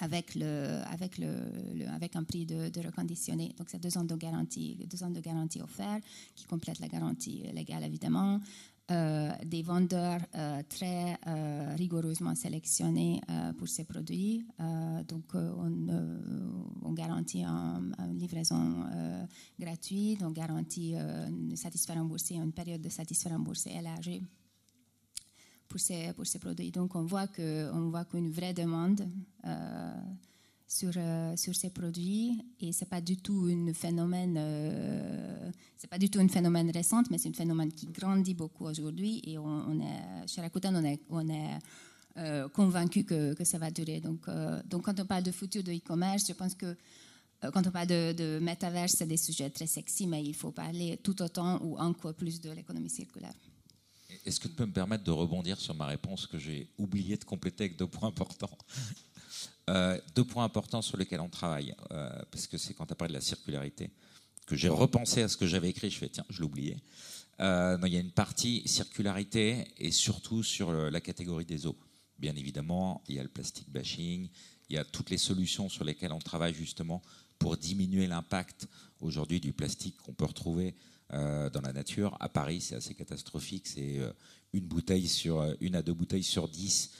avec, 0.00 0.34
le, 0.34 0.80
avec, 0.90 1.18
le, 1.18 1.28
avec 1.94 2.16
un 2.16 2.24
prix 2.24 2.46
de, 2.46 2.68
de, 2.68 2.80
reconditionné. 2.80 3.54
Donc, 3.56 3.68
c'est 3.70 3.80
deux 3.80 3.96
ans 3.96 4.04
de 4.04 4.16
garantie, 4.16 4.76
deux 4.90 5.02
ans 5.02 5.10
de 5.10 5.20
garantie 5.20 5.60
offerte 5.60 6.02
qui 6.34 6.46
complète 6.46 6.80
la 6.80 6.88
garantie 6.88 7.44
légale, 7.52 7.84
évidemment. 7.84 8.40
Euh, 8.90 9.30
des 9.44 9.62
vendeurs 9.62 10.18
euh, 10.34 10.62
très 10.68 11.16
euh, 11.28 11.74
rigoureusement 11.78 12.34
sélectionnés 12.34 13.20
pour 13.56 13.68
ces 13.68 13.84
produits. 13.84 14.44
donc, 15.06 15.32
on, 15.34 16.92
garantit 16.92 17.44
une 17.44 18.18
livraison 18.18 18.84
gratuite, 19.58 20.22
on 20.24 20.30
garantit 20.30 20.94
une 20.94 21.54
satisfaire 21.56 21.96
remboursé, 21.96 22.34
une 22.34 22.52
période 22.52 22.80
de 22.80 22.88
satisfaire 22.88 23.32
remboursé 23.32 23.70
élargie 23.70 24.22
pour 25.70 25.80
ces, 25.80 26.12
pour 26.12 26.26
ces 26.26 26.38
produits. 26.38 26.70
Donc, 26.70 26.94
on 26.94 27.04
voit 27.04 27.28
qu'une 27.28 28.30
vraie 28.30 28.52
demande 28.52 29.08
sur, 30.70 30.92
euh, 30.96 31.36
sur 31.36 31.54
ces 31.54 31.70
produits. 31.70 32.40
Et 32.60 32.72
c'est 32.72 32.88
pas 32.88 32.98
euh, 32.98 33.00
pas 35.90 35.98
du 35.98 36.08
tout 36.10 36.20
une 36.20 36.28
phénomène 36.28 36.70
récente 36.70 37.10
mais 37.10 37.18
c'est 37.18 37.28
un 37.28 37.32
phénomène 37.32 37.72
qui 37.72 37.86
grandit 37.86 38.34
beaucoup 38.34 38.66
aujourd'hui. 38.66 39.20
Et 39.24 39.36
on, 39.36 39.80
est 39.80 40.28
chez 40.28 40.40
Rakuten 40.40 40.76
on 40.76 40.84
est, 40.84 41.00
on 41.10 41.28
est 41.28 41.58
euh, 42.16 42.48
convaincu 42.48 43.04
que, 43.04 43.34
que, 43.34 43.44
ça 43.44 43.58
va 43.58 43.70
durer. 43.70 44.00
Donc, 44.00 44.26
donc 44.66 44.84
quand 44.84 45.00
on 45.00 45.06
parle 45.06 45.24
de 45.24 45.32
futur 45.32 45.64
de 45.64 45.72
e-commerce 45.72 46.24
je 46.28 46.34
pense 46.34 46.54
que 46.54 46.76
quand 47.52 47.66
on 47.66 47.70
parle 47.70 47.88
de, 47.88 48.12
de 48.12 48.38
métaverse 48.40 48.92
c'est 48.98 49.06
des 49.06 49.16
sujets 49.16 49.50
très 49.50 49.66
sexy 49.66 50.06
mais 50.06 50.22
il 50.22 50.34
faut 50.34 50.52
parler 50.52 50.98
tout 51.02 51.20
autant 51.22 51.60
ou 51.64 51.76
encore 51.78 52.14
plus 52.14 52.40
de 52.40 52.50
l'économie 52.50 52.90
circulaire 52.90 53.34
est-ce 54.24 54.40
que 54.40 54.48
tu 54.48 54.54
peux 54.54 54.66
me 54.66 54.72
permettre 54.72 55.04
de 55.04 55.10
rebondir 55.10 55.60
sur 55.60 55.74
ma 55.74 55.86
réponse 55.86 56.26
que 56.26 56.38
j'ai 56.38 56.68
oublié 56.78 57.16
de 57.16 57.24
compléter 57.24 57.64
avec 57.64 57.76
deux 57.76 57.86
points 57.86 58.08
importants? 58.08 58.56
Euh, 59.68 60.00
deux 60.16 60.24
points 60.24 60.42
importants 60.42 60.82
sur 60.82 60.96
lesquels 60.96 61.20
on 61.20 61.28
travaille, 61.28 61.76
euh, 61.92 62.10
parce 62.32 62.48
que 62.48 62.58
c'est 62.58 62.74
quand 62.74 62.86
tu 62.86 62.92
as 62.92 62.96
parlé 62.96 63.12
de 63.12 63.18
la 63.18 63.24
circularité 63.24 63.90
que 64.46 64.56
j'ai 64.56 64.68
repensé 64.68 65.22
à 65.22 65.28
ce 65.28 65.36
que 65.36 65.46
j'avais 65.46 65.68
écrit. 65.68 65.90
Je 65.90 65.98
fais 65.98 66.08
tiens, 66.08 66.24
je 66.28 66.42
oublié. 66.42 66.76
Euh, 67.38 67.78
il 67.84 67.92
y 67.92 67.96
a 67.96 68.00
une 68.00 68.10
partie 68.10 68.66
circularité 68.66 69.68
et 69.78 69.92
surtout 69.92 70.42
sur 70.42 70.72
la 70.72 71.00
catégorie 71.00 71.44
des 71.44 71.66
eaux. 71.66 71.78
Bien 72.18 72.34
évidemment, 72.34 73.04
il 73.06 73.14
y 73.14 73.20
a 73.20 73.22
le 73.22 73.28
plastic 73.28 73.70
bashing, 73.70 74.28
il 74.68 74.74
y 74.74 74.78
a 74.78 74.84
toutes 74.84 75.10
les 75.10 75.18
solutions 75.18 75.68
sur 75.68 75.84
lesquelles 75.84 76.12
on 76.12 76.18
travaille 76.18 76.54
justement 76.54 77.00
pour 77.38 77.56
diminuer 77.56 78.08
l'impact 78.08 78.66
aujourd'hui 79.00 79.40
du 79.40 79.52
plastique 79.52 79.96
qu'on 79.98 80.14
peut 80.14 80.26
retrouver 80.26 80.74
dans 81.12 81.60
la 81.62 81.72
nature. 81.72 82.16
À 82.20 82.28
Paris, 82.28 82.60
c'est 82.60 82.76
assez 82.76 82.94
catastrophique. 82.94 83.66
C'est 83.66 83.98
une 84.52 84.66
bouteille 84.66 85.08
sur 85.08 85.44
une 85.60 85.74
à 85.74 85.82
deux 85.82 85.94
bouteilles 85.94 86.22
sur 86.22 86.48
dix 86.48 86.92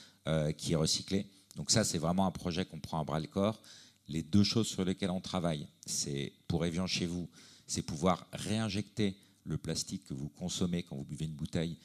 qui 0.57 0.73
est 0.73 0.75
recyclée. 0.75 1.25
Donc 1.55 1.71
ça, 1.71 1.83
c'est 1.83 1.97
vraiment 1.97 2.25
un 2.25 2.31
projet 2.31 2.65
qu'on 2.65 2.79
prend 2.79 2.99
à 2.99 3.03
bras 3.03 3.19
le 3.19 3.27
corps. 3.27 3.61
Les 4.07 4.23
deux 4.23 4.43
choses 4.43 4.67
sur 4.67 4.83
lesquelles 4.83 5.11
on 5.11 5.21
travaille, 5.21 5.67
c'est 5.85 6.33
pour 6.47 6.65
Evian 6.65 6.87
chez 6.87 7.05
vous, 7.05 7.29
c'est 7.67 7.81
pouvoir 7.81 8.27
réinjecter 8.33 9.15
le 9.45 9.57
plastique 9.57 10.05
que 10.05 10.13
vous 10.13 10.29
consommez 10.29 10.83
quand 10.83 10.95
vous 10.95 11.05
buvez 11.05 11.25
une 11.25 11.35
bouteille 11.35 11.77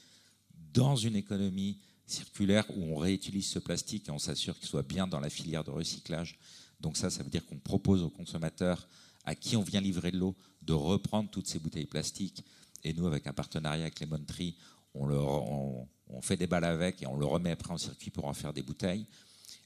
dans 0.73 0.97
une 0.97 1.14
économie 1.14 1.78
circulaire 2.06 2.64
où 2.76 2.83
on 2.95 2.97
réutilise 2.97 3.47
ce 3.47 3.59
plastique 3.59 4.09
et 4.09 4.11
on 4.11 4.18
s'assure 4.18 4.59
qu'il 4.59 4.68
soit 4.68 4.83
bien 4.83 5.06
dans 5.06 5.21
la 5.21 5.30
filière 5.30 5.64
de 5.64 5.71
recyclage. 5.71 6.38
Donc 6.80 6.97
ça, 6.97 7.11
ça 7.11 7.23
veut 7.23 7.30
dire 7.30 7.47
qu'on 7.47 7.59
propose 7.59 8.02
aux 8.02 8.11
consommateurs 8.11 8.88
à 9.26 9.35
qui 9.35 9.56
on 9.56 9.62
vient 9.62 9.80
livrer 9.80 10.11
de 10.11 10.18
l'eau 10.18 10.37
de 10.62 10.73
reprendre 10.73 11.30
toutes 11.30 11.47
ces 11.47 11.59
bouteilles 11.59 11.87
plastiques. 11.87 12.45
Et 12.85 12.92
nous, 12.92 13.06
avec 13.06 13.26
un 13.26 13.33
partenariat 13.33 13.83
avec 13.83 14.00
Lemon 14.00 14.25
Tree, 14.25 14.56
on, 14.95 15.87
fait 16.23 16.37
des 16.37 16.47
balles 16.47 16.64
avec 16.64 17.02
et 17.02 17.06
on 17.06 17.16
le 17.16 17.26
remet 17.26 17.50
après 17.50 17.73
en 17.73 17.78
circuit 17.78 18.11
pour 18.11 18.25
en 18.25 18.33
faire 18.33 18.52
des 18.52 18.62
bouteilles. 18.62 19.06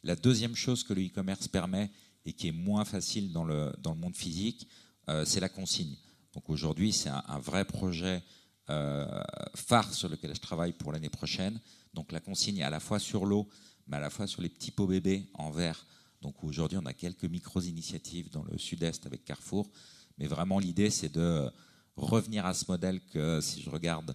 La 0.03 0.17
deuxième 0.17 0.57
chose 0.57 0.83
que 0.83 0.93
le 0.93 1.07
e-commerce 1.07 1.47
permet 1.47 1.91
et 2.25 2.33
qui 2.33 2.49
est 2.49 2.53
moins 2.53 2.85
facile 2.85 3.33
dans 3.33 3.45
le, 3.45 3.73
dans 3.79 3.93
le 3.93 3.99
monde 3.99 4.17
physique, 4.17 4.67
euh, 5.09 5.25
c'est 5.25 5.41
la 5.41 5.49
consigne. 5.49 5.97
Donc 6.35 6.49
aujourd'hui, 6.51 6.93
c'est 6.93 7.09
un, 7.09 7.39
vrai 7.39 7.65
projet 7.65 8.23
euh, 8.69 9.23
phare 9.55 9.93
sur 9.95 10.09
lequel 10.09 10.35
je 10.35 10.41
travaille 10.41 10.73
pour 10.73 10.93
l'année 10.93 11.09
prochaine. 11.09 11.61
Donc 11.95 12.13
la 12.13 12.21
consigne 12.21 12.63
à 12.63 12.71
la 12.71 12.81
fois 12.81 12.99
sur 12.99 13.27
l'eau, 13.27 13.49
mais 13.87 13.97
à 13.97 14.01
la 14.01 14.11
fois 14.11 14.27
sur 14.27 14.43
les 14.43 14.49
petits 14.49 14.71
pots 14.71 14.87
bébés 14.87 15.27
en 15.35 15.51
verre. 15.51 15.87
Donc 16.21 16.45
aujourd'hui, 16.45 16.79
on 16.79 16.87
a 16.87 16.93
quelques 16.93 17.25
micro-initiatives 17.25 18.31
dans 18.31 18.45
le 18.45 18.59
sud-est 18.59 19.07
avec 19.07 19.25
Carrefour. 19.25 19.71
Mais 20.19 20.27
vraiment, 20.27 20.59
l'idée, 20.59 20.91
c'est 20.91 21.13
de 21.13 21.51
revenir 21.97 22.45
à 22.47 22.55
ce 22.55 22.65
modèle 22.69 23.01
que, 23.13 23.41
si 23.41 23.63
je 23.63 23.71
regarde, 23.71 24.15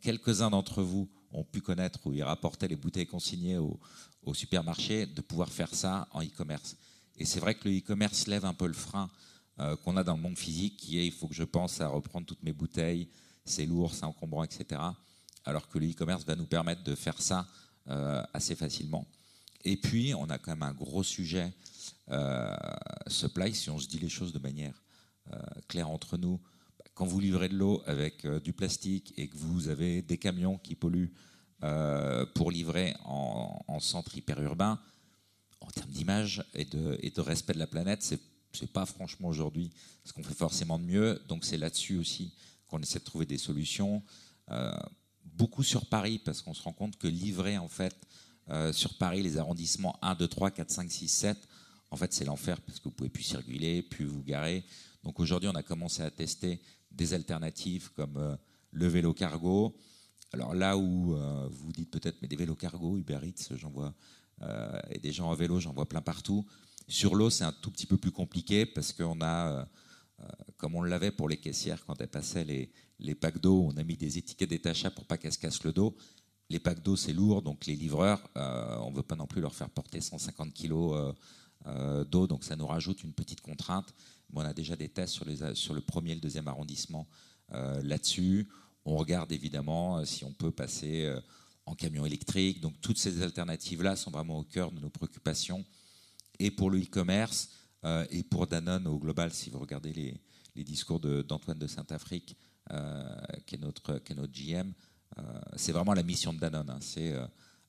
quelques-uns 0.00 0.50
d'entre 0.50 0.82
vous 0.82 1.08
ont 1.32 1.44
pu 1.44 1.60
connaître 1.60 2.06
où 2.06 2.12
ils 2.12 2.22
rapportaient 2.22 2.68
les 2.68 2.76
bouteilles 2.76 3.06
consignées 3.06 3.58
au, 3.58 3.78
au 4.22 4.34
supermarché, 4.34 5.06
de 5.06 5.20
pouvoir 5.20 5.48
faire 5.48 5.74
ça 5.74 6.08
en 6.12 6.22
e-commerce. 6.22 6.76
Et 7.16 7.24
c'est 7.24 7.40
vrai 7.40 7.54
que 7.54 7.68
le 7.68 7.78
e-commerce 7.78 8.26
lève 8.26 8.44
un 8.44 8.54
peu 8.54 8.66
le 8.66 8.74
frein 8.74 9.10
euh, 9.58 9.76
qu'on 9.76 9.96
a 9.96 10.04
dans 10.04 10.16
le 10.16 10.22
monde 10.22 10.36
physique, 10.36 10.76
qui 10.76 10.98
est 10.98 11.06
il 11.06 11.12
faut 11.12 11.28
que 11.28 11.34
je 11.34 11.44
pense 11.44 11.80
à 11.80 11.88
reprendre 11.88 12.26
toutes 12.26 12.42
mes 12.42 12.52
bouteilles, 12.52 13.08
c'est 13.44 13.64
lourd, 13.64 13.94
c'est 13.94 14.04
encombrant, 14.04 14.44
etc. 14.44 14.80
Alors 15.44 15.68
que 15.68 15.78
le 15.78 15.90
e-commerce 15.90 16.24
va 16.24 16.36
nous 16.36 16.44
permettre 16.46 16.82
de 16.82 16.94
faire 16.94 17.20
ça 17.22 17.46
euh, 17.88 18.22
assez 18.34 18.54
facilement. 18.54 19.06
Et 19.66 19.76
puis, 19.76 20.14
on 20.14 20.30
a 20.30 20.38
quand 20.38 20.52
même 20.52 20.62
un 20.62 20.72
gros 20.72 21.02
sujet 21.02 21.52
euh, 22.10 22.54
supply, 23.06 23.54
si 23.54 23.68
on 23.68 23.78
se 23.78 23.88
dit 23.88 23.98
les 23.98 24.08
choses 24.08 24.32
de 24.32 24.38
manière 24.38 24.82
claire 25.66 25.90
entre 25.90 26.16
nous 26.16 26.40
quand 26.96 27.04
vous 27.04 27.20
livrez 27.20 27.48
de 27.50 27.54
l'eau 27.54 27.82
avec 27.86 28.24
euh, 28.24 28.40
du 28.40 28.54
plastique 28.54 29.12
et 29.18 29.28
que 29.28 29.36
vous 29.36 29.68
avez 29.68 30.00
des 30.00 30.16
camions 30.16 30.56
qui 30.56 30.74
polluent 30.74 31.12
euh, 31.62 32.24
pour 32.34 32.50
livrer 32.50 32.94
en, 33.04 33.78
centre 33.80 34.16
hyperurbain, 34.16 34.80
en 35.60 35.66
termes 35.66 35.90
d'image 35.90 36.42
et 36.54 36.64
de, 36.64 37.20
respect 37.20 37.52
de 37.52 37.58
la 37.58 37.66
planète, 37.66 38.02
c'est 38.02 38.20
n'est 38.62 38.68
pas 38.68 38.86
franchement 38.86 39.28
aujourd'hui 39.28 39.70
ce 40.02 40.14
qu'on 40.14 40.22
fait 40.22 40.32
forcément 40.32 40.78
de 40.78 40.84
mieux. 40.84 41.20
Donc 41.28 41.44
c'est 41.44 41.58
là-dessus 41.58 41.98
aussi 41.98 42.32
qu'on 42.68 42.80
essaie 42.80 42.98
de 42.98 43.04
trouver 43.04 43.26
des 43.26 43.36
solutions. 43.36 44.02
Euh, 44.50 44.72
beaucoup 45.24 45.62
sur 45.62 45.84
Paris, 45.84 46.18
parce 46.18 46.40
qu'on 46.40 46.54
se 46.54 46.62
rend 46.62 46.72
compte 46.72 46.96
que 46.96 47.06
livrer 47.06 47.58
en 47.58 47.68
fait 47.68 47.94
sur 48.72 48.96
Paris 48.98 49.22
les 49.22 49.38
arrondissements 49.38 49.98
1, 50.02 50.14
2, 50.14 50.28
3, 50.28 50.50
4, 50.50 50.70
5, 50.70 50.90
6, 50.90 51.08
7, 51.08 51.48
en 51.90 51.96
fait 51.96 52.12
c'est 52.12 52.24
l'enfer 52.24 52.60
parce 52.60 52.78
que 52.78 52.84
vous 52.84 52.94
pouvez 52.94 53.10
plus 53.10 53.22
circuler, 53.22 53.82
plus 53.82 54.04
vous 54.04 54.22
garer. 54.22 54.64
Donc 55.02 55.20
aujourd'hui 55.20 55.48
on 55.48 55.54
a 55.54 55.62
commencé 55.62 56.02
à 56.02 56.10
tester 56.10 56.60
des 56.90 57.14
alternatives 57.14 57.92
comme 57.92 58.16
euh, 58.16 58.36
le 58.72 58.86
vélo 58.88 59.12
cargo. 59.12 59.76
Alors 60.32 60.54
là 60.54 60.76
où 60.76 61.14
euh, 61.14 61.48
vous 61.50 61.72
dites 61.72 61.90
peut-être, 61.90 62.16
mais 62.22 62.28
des 62.28 62.36
vélos 62.36 62.56
cargo, 62.56 62.98
Uber 62.98 63.20
Eats, 63.22 63.54
j'en 63.56 63.70
vois, 63.70 63.94
euh, 64.42 64.80
et 64.90 64.98
des 64.98 65.12
gens 65.12 65.28
en 65.28 65.34
vélo, 65.34 65.60
j'en 65.60 65.72
vois 65.72 65.88
plein 65.88 66.02
partout. 66.02 66.44
Sur 66.88 67.14
l'eau, 67.14 67.30
c'est 67.30 67.44
un 67.44 67.52
tout 67.52 67.70
petit 67.70 67.86
peu 67.86 67.96
plus 67.96 68.12
compliqué 68.12 68.66
parce 68.66 68.92
qu'on 68.92 69.20
a 69.20 69.68
comme 70.56 70.74
on 70.74 70.82
l'avait 70.82 71.10
pour 71.10 71.28
les 71.28 71.36
caissières 71.36 71.84
quand 71.84 72.00
elles 72.00 72.08
passaient 72.08 72.44
les, 72.44 72.72
les 73.00 73.14
packs 73.14 73.38
d'eau, 73.38 73.66
on 73.70 73.76
a 73.76 73.84
mis 73.84 73.98
des 73.98 74.16
étiquettes 74.16 74.48
détachables 74.48 74.94
pour 74.94 75.04
pas 75.04 75.18
qu'elles 75.18 75.34
se 75.34 75.38
cassent 75.38 75.62
le 75.62 75.74
dos. 75.74 75.94
Les 76.48 76.60
packs 76.60 76.82
d'eau, 76.82 76.96
c'est 76.96 77.12
lourd, 77.12 77.42
donc 77.42 77.66
les 77.66 77.74
livreurs, 77.74 78.20
on 78.36 78.90
ne 78.90 78.96
veut 78.96 79.02
pas 79.02 79.16
non 79.16 79.26
plus 79.26 79.40
leur 79.40 79.54
faire 79.54 79.68
porter 79.68 80.00
150 80.00 80.52
kilos 80.52 81.14
d'eau, 82.08 82.26
donc 82.28 82.44
ça 82.44 82.54
nous 82.54 82.66
rajoute 82.66 83.02
une 83.02 83.12
petite 83.12 83.40
contrainte. 83.40 83.92
on 84.32 84.42
a 84.42 84.54
déjà 84.54 84.76
des 84.76 84.88
tests 84.88 85.14
sur, 85.54 85.74
le 85.74 85.80
premier 85.80 86.12
et 86.12 86.14
le 86.14 86.20
deuxième 86.20 86.46
arrondissement 86.46 87.08
là-dessus. 87.50 88.48
On 88.84 88.96
regarde 88.96 89.32
évidemment 89.32 90.04
si 90.04 90.24
on 90.24 90.32
peut 90.32 90.52
passer 90.52 91.12
en 91.66 91.74
camion 91.74 92.06
électrique. 92.06 92.60
Donc 92.60 92.80
toutes 92.80 92.98
ces 92.98 93.22
alternatives-là 93.22 93.96
sont 93.96 94.10
vraiment 94.10 94.38
au 94.38 94.44
cœur 94.44 94.72
de 94.72 94.80
nos 94.80 94.88
préoccupations. 94.88 95.64
Et 96.38 96.50
pour 96.50 96.70
le 96.70 96.80
e-commerce 96.80 97.50
euh, 97.84 98.06
et 98.10 98.22
pour 98.22 98.46
Danone 98.46 98.86
au 98.86 98.98
global, 98.98 99.32
si 99.32 99.50
vous 99.50 99.58
regardez 99.58 99.92
les, 99.92 100.64
discours 100.64 101.00
d'Antoine 101.00 101.58
de, 101.58 101.66
Saint-Afrique, 101.66 102.36
euh, 102.70 103.14
qui, 103.46 103.56
qui 103.58 104.12
est 104.12 104.14
notre 104.14 104.32
GM, 104.32 104.68
euh, 104.68 104.72
c'est 105.56 105.72
vraiment 105.72 105.94
la 105.94 106.02
mission 106.02 106.32
de 106.32 106.38
Danone. 106.38 106.70
Hein. 106.70 106.78
c'est 106.80 107.14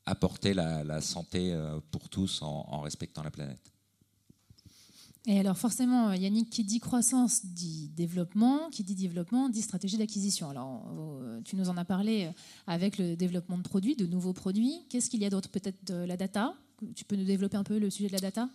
apporter 0.05 0.53
la, 0.53 1.01
santé 1.01 1.55
pour 1.91 2.09
tous 2.09 2.41
en 2.41 2.81
respectant 2.81 3.23
la 3.23 3.31
planète. 3.31 3.71
Et 5.29 5.37
alors 5.37 5.57
forcément, 5.57 6.13
Yannick, 6.13 6.49
qui 6.49 6.63
dit 6.63 6.79
croissance 6.79 7.45
dit 7.45 7.89
développement, 7.89 8.69
qui 8.69 8.85
dit 8.85 8.95
développement 8.95 9.49
dit 9.49 9.61
stratégie 9.61 9.97
d'acquisition. 9.97 10.49
Alors 10.49 10.87
euh, 10.89 11.41
tu 11.43 11.57
nous 11.57 11.67
en 11.67 11.75
as 11.75 11.83
parlé 11.83 12.31
avec 12.65 12.97
le 12.97 13.17
développement 13.17 13.57
de 13.57 13.63
produits, 13.63 13.97
de 13.97 14.05
nouveaux 14.05 14.31
produits. 14.31 14.85
Qu'est-ce 14.89 15.09
qu'il 15.09 15.21
y 15.21 15.25
a 15.25 15.29
d'autre 15.29 15.49
Peut-être 15.49 15.83
de 15.83 15.95
la 15.95 16.15
data? 16.15 16.53
Tu 16.95 17.03
peux 17.03 17.17
nous 17.17 17.25
développer 17.25 17.57
un 17.57 17.65
peu 17.65 17.77
le 17.77 17.89
sujet 17.89 18.07
de 18.07 18.13
la 18.13 18.21
data? 18.21 18.49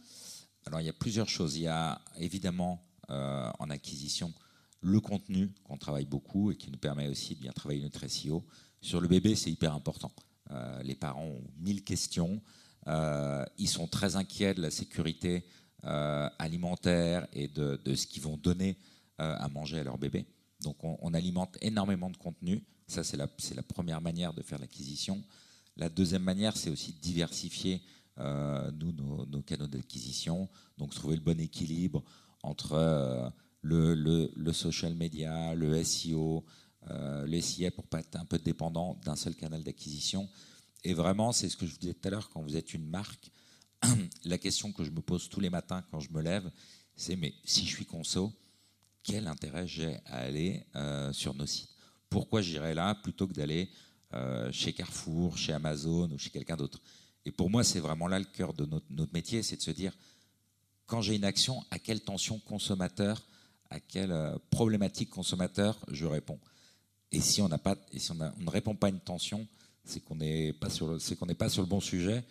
Alors 0.64 0.80
il 0.80 0.86
y 0.86 0.88
a 0.88 0.94
plusieurs 0.94 1.28
choses. 1.28 1.58
Il 1.58 1.64
y 1.64 1.66
a 1.66 2.00
évidemment 2.16 2.82
euh, 3.10 3.50
en 3.58 3.68
acquisition 3.68 4.32
le 4.80 4.98
contenu 4.98 5.50
qu'on 5.64 5.76
travaille 5.76 6.06
beaucoup 6.06 6.52
et 6.52 6.56
qui 6.56 6.70
nous 6.70 6.78
permet 6.78 7.06
aussi 7.06 7.34
de 7.34 7.40
bien 7.40 7.52
travailler 7.52 7.82
notre 7.82 8.08
SEO. 8.08 8.42
Sur 8.82 9.00
le 9.00 9.08
bébé, 9.08 9.34
c'est 9.34 9.50
hyper 9.50 9.74
important. 9.74 10.12
Euh, 10.50 10.82
les 10.82 10.94
parents 10.94 11.24
ont 11.24 11.44
mille 11.58 11.82
questions. 11.82 12.42
ils 12.86 13.68
sont 13.68 13.86
très 13.86 14.16
inquiets 14.16 14.54
de 14.54 14.60
la 14.60 14.70
sécurité 14.70 15.44
euh, 15.84 16.30
alimentaire 16.38 17.26
et 17.32 17.48
de, 17.48 17.76
ce 17.96 18.06
qu'ils 18.06 18.22
vont 18.22 18.36
donner 18.36 18.78
euh, 19.20 19.34
à 19.36 19.48
manger 19.48 19.80
à 19.80 19.82
leur 19.82 19.98
bébé. 19.98 20.26
Donc 20.60 20.76
on, 20.84 21.12
alimente 21.12 21.58
énormément 21.60 22.08
de 22.08 22.16
contenu. 22.16 22.62
Ça, 22.86 23.02
c'est 23.02 23.16
la, 23.16 23.26
première 23.64 24.00
manière 24.00 24.32
de 24.32 24.42
faire 24.42 24.60
l'acquisition. 24.60 25.20
La 25.76 25.88
deuxième 25.88 26.22
manière, 26.22 26.56
c'est 26.56 26.70
aussi 26.70 26.92
de 26.92 27.00
diversifier 27.00 27.82
euh, 28.18 28.70
nous, 28.70 28.92
nos, 28.92 29.42
canaux 29.42 29.66
d'acquisition. 29.66 30.48
Donc 30.78 30.94
trouver 30.94 31.16
le 31.16 31.22
bon 31.22 31.40
équilibre 31.40 32.04
entre 32.44 33.32
le, 33.62 33.94
le, 33.96 34.52
social 34.52 34.94
media, 34.94 35.52
le 35.56 35.82
SEO, 35.82 36.44
le 36.88 37.40
SIA 37.40 37.70
pour 37.70 37.86
pas 37.86 38.00
être 38.00 38.16
un 38.16 38.24
peu 38.24 38.38
dépendant 38.38 38.98
d'un 39.04 39.16
seul 39.16 39.34
canal 39.34 39.62
d'acquisition. 39.62 40.28
Et 40.84 40.94
vraiment, 40.94 41.32
c'est 41.32 41.48
ce 41.48 41.56
que 41.56 41.66
je 41.66 41.72
vous 41.72 41.78
disais 41.78 41.94
tout 41.94 42.08
à 42.08 42.10
l'heure, 42.10 42.28
quand 42.30 42.42
vous 42.42 42.56
êtes 42.56 42.74
une 42.74 42.86
marque, 42.88 43.30
la 44.24 44.38
question 44.38 44.72
que 44.72 44.84
je 44.84 44.90
me 44.90 45.00
pose 45.00 45.28
tous 45.28 45.40
les 45.40 45.50
matins 45.50 45.82
quand 45.90 46.00
je 46.00 46.10
me 46.12 46.20
lève, 46.20 46.50
c'est 46.96 47.16
mais 47.16 47.34
si 47.44 47.66
je 47.66 47.74
suis 47.74 47.86
conso, 47.86 48.32
quel 49.02 49.26
intérêt 49.26 49.66
j'ai 49.66 49.96
à 50.06 50.18
aller 50.18 50.64
euh, 50.76 51.12
sur 51.12 51.34
nos 51.34 51.46
sites? 51.46 51.70
Pourquoi 52.08 52.42
j'irais 52.42 52.74
là 52.74 52.94
plutôt 52.94 53.26
que 53.26 53.32
d'aller 53.32 53.70
euh, 54.12 54.50
chez 54.52 54.72
Carrefour, 54.72 55.36
chez 55.36 55.52
Amazon 55.52 56.10
ou 56.10 56.18
chez 56.18 56.30
quelqu'un 56.30 56.56
d'autre? 56.56 56.80
Et 57.24 57.32
pour 57.32 57.50
moi, 57.50 57.64
c'est 57.64 57.80
vraiment 57.80 58.08
là 58.08 58.18
le 58.18 58.24
cœur 58.24 58.52
de 58.52 58.66
notre, 58.66 59.12
métier, 59.12 59.42
c'est 59.42 59.56
de 59.56 59.62
se 59.62 59.70
dire, 59.70 59.96
quand 60.86 61.00
j'ai 61.00 61.14
une 61.14 61.24
action, 61.24 61.64
à 61.70 61.78
quelle 61.78 62.00
tension 62.00 62.38
consommateur, 62.40 63.22
à 63.70 63.80
quelle 63.80 64.12
euh, 64.12 64.36
problématique 64.50 65.10
consommateur 65.10 65.78
je 65.90 66.06
réponds? 66.06 66.40
Et 67.12 67.20
si 67.20 67.42
on, 67.42 67.48
ne 67.48 68.50
répond 68.50 68.74
pas 68.74 68.86
à 68.86 68.90
une 68.90 69.00
tension, 69.00 69.46
c'est 69.84 70.00
qu'on 70.00 70.16
n'est 70.16 70.54
pas, 70.54 70.68
qu'on 71.18 71.26
n'est 71.26 71.34
pas 71.34 71.50
sur 71.50 71.62
le 71.62 71.68
bon 71.68 71.80
sujet 71.80 72.24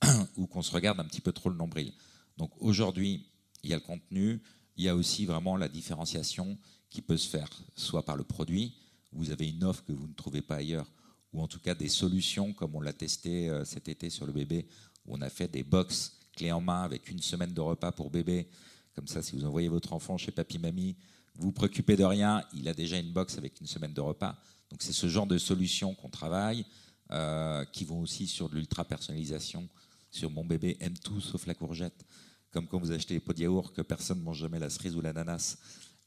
ou 0.36 0.46
qu'on 0.46 0.62
se 0.62 0.72
regarde 0.72 1.00
un 1.00 1.04
petit 1.04 1.20
peu 1.20 1.32
trop 1.32 1.50
le 1.50 1.56
nombril. 1.56 1.92
Donc 2.36 2.52
aujourd'hui, 2.60 3.26
il 3.64 3.70
y 3.70 3.72
a 3.72 3.76
le 3.76 3.82
contenu, 3.82 4.40
il 4.76 4.84
y 4.84 4.88
a 4.88 4.94
aussi 4.94 5.26
vraiment 5.26 5.56
la 5.56 5.68
différenciation 5.68 6.56
qui 6.88 7.02
peut 7.02 7.16
se 7.16 7.28
faire 7.28 7.50
soit 7.74 8.04
par 8.04 8.16
le 8.16 8.22
produit, 8.22 8.74
vous 9.12 9.30
avez 9.30 9.48
une 9.48 9.64
offre 9.64 9.84
que 9.84 9.92
vous 9.92 10.06
ne 10.06 10.14
trouvez 10.14 10.42
pas 10.42 10.56
ailleurs, 10.56 10.86
ou 11.32 11.42
en 11.42 11.48
tout 11.48 11.58
cas 11.58 11.74
des 11.74 11.88
solutions 11.88 12.52
comme 12.52 12.76
on 12.76 12.80
l'a 12.80 12.92
testé 12.92 13.48
euh, 13.48 13.64
cet 13.64 13.88
été 13.88 14.08
sur 14.08 14.26
le 14.26 14.32
bébé, 14.32 14.66
où 15.04 15.16
on 15.16 15.20
a 15.20 15.30
fait 15.30 15.48
des 15.48 15.64
box 15.64 16.12
clés 16.36 16.52
en 16.52 16.60
main 16.60 16.82
avec 16.82 17.10
une 17.10 17.20
semaine 17.20 17.52
de 17.52 17.60
repas 17.60 17.90
pour 17.90 18.10
bébé. 18.10 18.48
Comme 18.94 19.08
ça, 19.08 19.22
si 19.22 19.36
vous 19.36 19.44
envoyez 19.44 19.68
votre 19.68 19.92
enfant 19.92 20.16
chez 20.16 20.30
papy 20.30 20.58
mamie, 20.58 20.96
vous 21.38 21.46
vous 21.46 21.52
préoccupez 21.52 21.96
de 21.96 22.04
rien, 22.04 22.42
il 22.52 22.68
a 22.68 22.74
déjà 22.74 22.98
une 22.98 23.12
box 23.12 23.38
avec 23.38 23.60
une 23.60 23.66
semaine 23.66 23.92
de 23.92 24.00
repas. 24.00 24.36
Donc 24.70 24.82
c'est 24.82 24.92
ce 24.92 25.06
genre 25.06 25.26
de 25.26 25.38
solutions 25.38 25.94
qu'on 25.94 26.10
travaille, 26.10 26.66
euh, 27.12 27.64
qui 27.66 27.84
vont 27.84 28.00
aussi 28.00 28.26
sur 28.26 28.48
de 28.48 28.56
l'ultra 28.56 28.84
personnalisation 28.84 29.68
sur 30.10 30.30
mon 30.30 30.44
bébé 30.44 30.76
aime 30.80 30.98
tout 30.98 31.20
sauf 31.20 31.46
la 31.46 31.54
courgette. 31.54 32.04
Comme 32.50 32.66
quand 32.66 32.78
vous 32.78 32.92
achetez 32.92 33.14
les 33.14 33.20
pots 33.20 33.32
de 33.32 33.40
yaourt 33.40 33.74
que 33.74 33.82
personne 33.82 34.18
ne 34.18 34.24
mange 34.24 34.38
jamais 34.38 34.58
la 34.58 34.68
cerise 34.68 34.96
ou 34.96 35.00
l'ananas. 35.00 35.58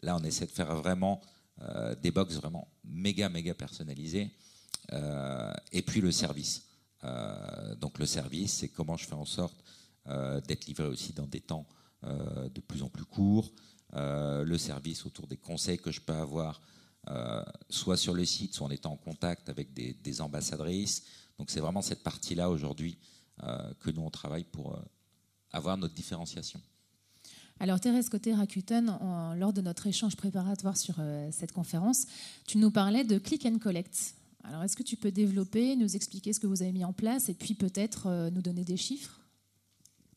Là, 0.02 0.18
on 0.18 0.24
essaie 0.24 0.46
de 0.46 0.52
faire 0.52 0.76
vraiment 0.76 1.22
euh, 1.62 1.96
des 1.96 2.12
box 2.12 2.36
vraiment 2.36 2.68
méga, 2.84 3.30
méga 3.30 3.54
personnalisées. 3.54 4.32
Euh, 4.92 5.54
et 5.72 5.82
puis 5.82 6.02
le 6.02 6.12
service. 6.12 6.68
Donc 7.80 7.98
le 7.98 8.06
service, 8.06 8.54
c'est 8.54 8.68
comment 8.68 8.96
je 8.96 9.08
fais 9.08 9.16
en 9.16 9.26
sorte 9.26 9.64
d'être 10.06 10.68
livré 10.68 10.86
aussi 10.86 11.14
dans 11.14 11.26
des 11.26 11.42
temps 11.42 11.66
de 12.04 12.62
plus 12.62 12.84
en 12.84 12.90
plus 12.90 13.06
courts. 13.06 13.52
Le 13.94 14.58
service 14.58 15.06
autour 15.06 15.28
des 15.28 15.38
conseils 15.38 15.78
que 15.78 15.92
je 15.92 16.02
peux 16.02 16.14
avoir, 16.14 16.62
soit 17.70 17.98
sur 17.98 18.14
le 18.14 18.26
site, 18.26 18.54
soit 18.54 18.68
en 18.68 18.72
étant 18.72 18.94
en 18.94 18.98
contact 18.98 19.50
avec 19.50 19.74
des, 19.74 20.22
ambassadrices. 20.22 21.04
Donc 21.38 21.50
c'est 21.50 21.60
vraiment 21.60 21.82
cette 21.82 22.04
partie-là 22.04 22.50
aujourd'hui 22.50 22.98
euh, 23.44 23.74
que 23.80 23.90
nous, 23.90 24.04
on 24.04 24.12
travaille 24.12 24.44
pour 24.44 24.76
euh, 24.76 24.80
avoir 25.52 25.78
notre 25.78 25.96
différenciation. 25.96 26.62
Alors 27.60 27.80
Thérèse 27.80 28.10
Côté 28.10 28.34
Rakuten, 28.34 28.98
lors 29.36 29.54
de 29.54 29.62
notre 29.62 29.88
échange 29.88 30.16
préparatoire 30.16 30.78
sur 30.78 30.96
euh, 31.00 31.30
cette 31.32 31.52
conférence, 31.52 32.06
tu 32.46 32.60
nous 32.60 32.70
parlais 32.70 33.04
de 33.04 33.18
click 33.18 33.46
and 33.46 33.58
collect. 33.58 34.16
Alors 34.44 34.64
est-ce 34.64 34.76
que 34.76 34.84
tu 34.84 34.98
peux 34.98 35.12
développer, 35.12 35.76
nous 35.76 35.96
expliquer 35.96 36.34
ce 36.34 36.40
que 36.40 36.48
vous 36.48 36.62
avez 36.62 36.72
mis 36.72 36.84
en 36.84 36.94
place 36.94 37.30
et 37.30 37.34
puis 37.34 37.56
peut-être 37.56 38.30
nous 38.32 38.42
donner 38.42 38.64
des 38.64 38.78
chiffres? 38.78 39.21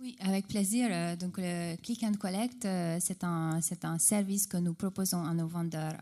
Oui, 0.00 0.16
avec 0.20 0.48
plaisir. 0.48 1.16
Donc, 1.16 1.38
le 1.38 1.76
Click 1.76 2.02
and 2.02 2.14
Collect, 2.14 2.66
c'est 3.00 3.24
un, 3.24 3.60
un, 3.82 3.98
service 3.98 4.46
que 4.46 4.56
nous 4.56 4.74
proposons 4.74 5.24
à 5.24 5.32
nos 5.34 5.46
vendeurs 5.46 5.96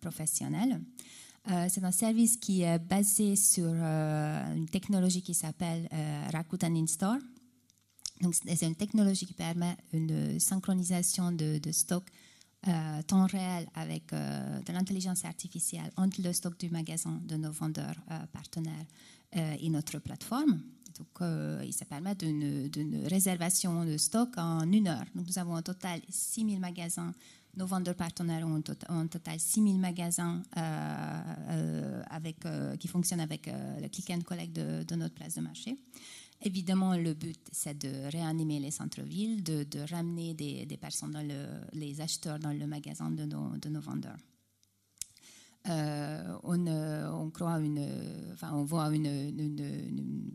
professionnels. 0.00 0.80
Euh, 1.50 1.66
c'est 1.70 1.82
un 1.82 1.90
service 1.90 2.36
qui 2.36 2.62
est 2.62 2.78
basé 2.78 3.34
sur 3.34 3.70
euh, 3.72 4.54
une 4.54 4.68
technologie 4.68 5.22
qui 5.22 5.32
s'appelle 5.32 5.88
euh, 5.92 6.28
Rakuten 6.32 6.76
In-Store. 6.76 7.16
Donc, 8.20 8.34
c'est 8.34 8.66
une 8.66 8.74
technologie 8.74 9.24
qui 9.24 9.32
permet 9.32 9.76
une 9.92 10.38
synchronisation 10.40 11.32
de, 11.32 11.60
stock 11.70 12.04
temps 13.06 13.26
réel 13.26 13.68
avec 13.76 14.10
de 14.10 14.72
l'intelligence 14.72 15.24
artificielle 15.24 15.92
entre 15.96 16.20
le 16.20 16.32
stock 16.32 16.58
du 16.58 16.68
magasin 16.68 17.20
de 17.22 17.36
nos 17.36 17.52
vendeurs 17.52 17.94
partenaires 18.32 18.86
et 19.32 19.68
notre 19.68 19.98
plateforme. 19.98 20.60
Donc, 20.98 21.28
il 21.64 21.72
se 21.72 21.84
permet 21.84 22.14
d'une 22.14 23.06
réservation 23.06 23.84
de 23.84 23.96
stock 23.96 24.30
en 24.36 24.70
une 24.70 24.88
heure. 24.88 25.04
Donc, 25.14 25.26
nous 25.26 25.38
avons 25.38 25.54
en 25.54 25.62
total 25.62 26.00
6000 26.08 26.58
magasins 26.58 27.12
nos 27.58 27.66
vendeurs 27.66 27.96
partenaires 27.96 28.46
ont 28.46 28.62
en 28.88 29.06
total 29.08 29.40
6 29.40 29.62
000 29.62 29.74
magasins 29.78 30.42
euh, 30.56 31.20
euh, 31.50 32.02
avec, 32.08 32.46
euh, 32.46 32.76
qui 32.76 32.88
fonctionnent 32.88 33.20
avec 33.20 33.46
le 33.46 33.88
click 33.88 34.10
and 34.10 34.20
collect 34.20 34.52
de, 34.52 34.94
notre 34.94 35.14
place 35.14 35.34
de 35.34 35.40
marché. 35.40 35.76
Évidemment, 36.42 36.94
le 36.96 37.14
but, 37.14 37.38
c'est 37.50 37.76
de 37.76 38.10
réanimer 38.10 38.60
les 38.60 38.70
centres-villes, 38.70 39.42
de, 39.42 39.90
ramener 39.90 40.34
des, 40.34 40.78
personnes, 40.80 41.10
dans 41.10 41.26
le, 41.26 41.46
les 41.72 42.00
acheteurs 42.00 42.38
dans 42.38 42.52
le 42.52 42.66
magasin 42.66 43.10
de 43.10 43.24
nos, 43.24 43.56
de 43.56 43.68
nos 43.68 43.80
vendeurs. 43.80 44.18
On, 45.66 46.66
on, 46.66 47.30
croit 47.30 47.60
voit 48.64 48.94
une, 48.94 49.06
une, 49.06 50.34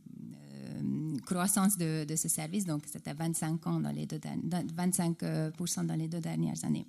croissance 1.25 1.77
de, 1.77 2.15
ce 2.15 2.27
service, 2.27 2.65
donc 2.65 2.83
c'était 2.91 3.13
25, 3.13 3.67
ans 3.67 3.79
dans 3.79 3.91
les 3.91 4.07
25 4.75 5.17
dans 5.85 5.95
les 5.95 6.07
deux 6.07 6.19
dernières 6.19 6.63
années. 6.63 6.85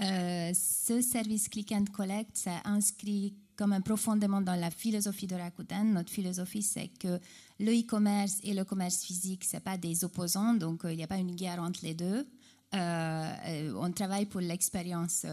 Euh, 0.00 0.52
ce 0.54 1.00
service 1.00 1.48
Click 1.48 1.72
and 1.72 1.86
Collect 1.92 2.36
s'est 2.36 2.50
inscrit 2.64 3.34
comme 3.56 3.72
un 3.72 3.80
profondément 3.80 4.40
dans 4.40 4.54
la 4.54 4.70
philosophie 4.70 5.26
de 5.26 5.34
Rakuten. 5.34 5.92
Notre 5.92 6.12
philosophie, 6.12 6.62
c'est 6.62 6.88
que 7.00 7.18
le 7.58 7.72
e-commerce 7.72 8.38
et 8.44 8.54
le 8.54 8.64
commerce 8.64 9.02
physique, 9.02 9.44
ce 9.44 9.56
pas 9.56 9.76
des 9.76 10.04
opposants, 10.04 10.54
donc 10.54 10.84
euh, 10.84 10.92
il 10.92 10.96
n'y 10.96 11.02
a 11.02 11.08
pas 11.08 11.16
une 11.16 11.34
guerre 11.34 11.60
entre 11.60 11.80
les 11.82 11.94
deux. 11.94 12.26
Euh, 12.74 13.72
on 13.76 13.90
travaille 13.90 14.26
pour 14.26 14.40
l'expérience. 14.40 15.26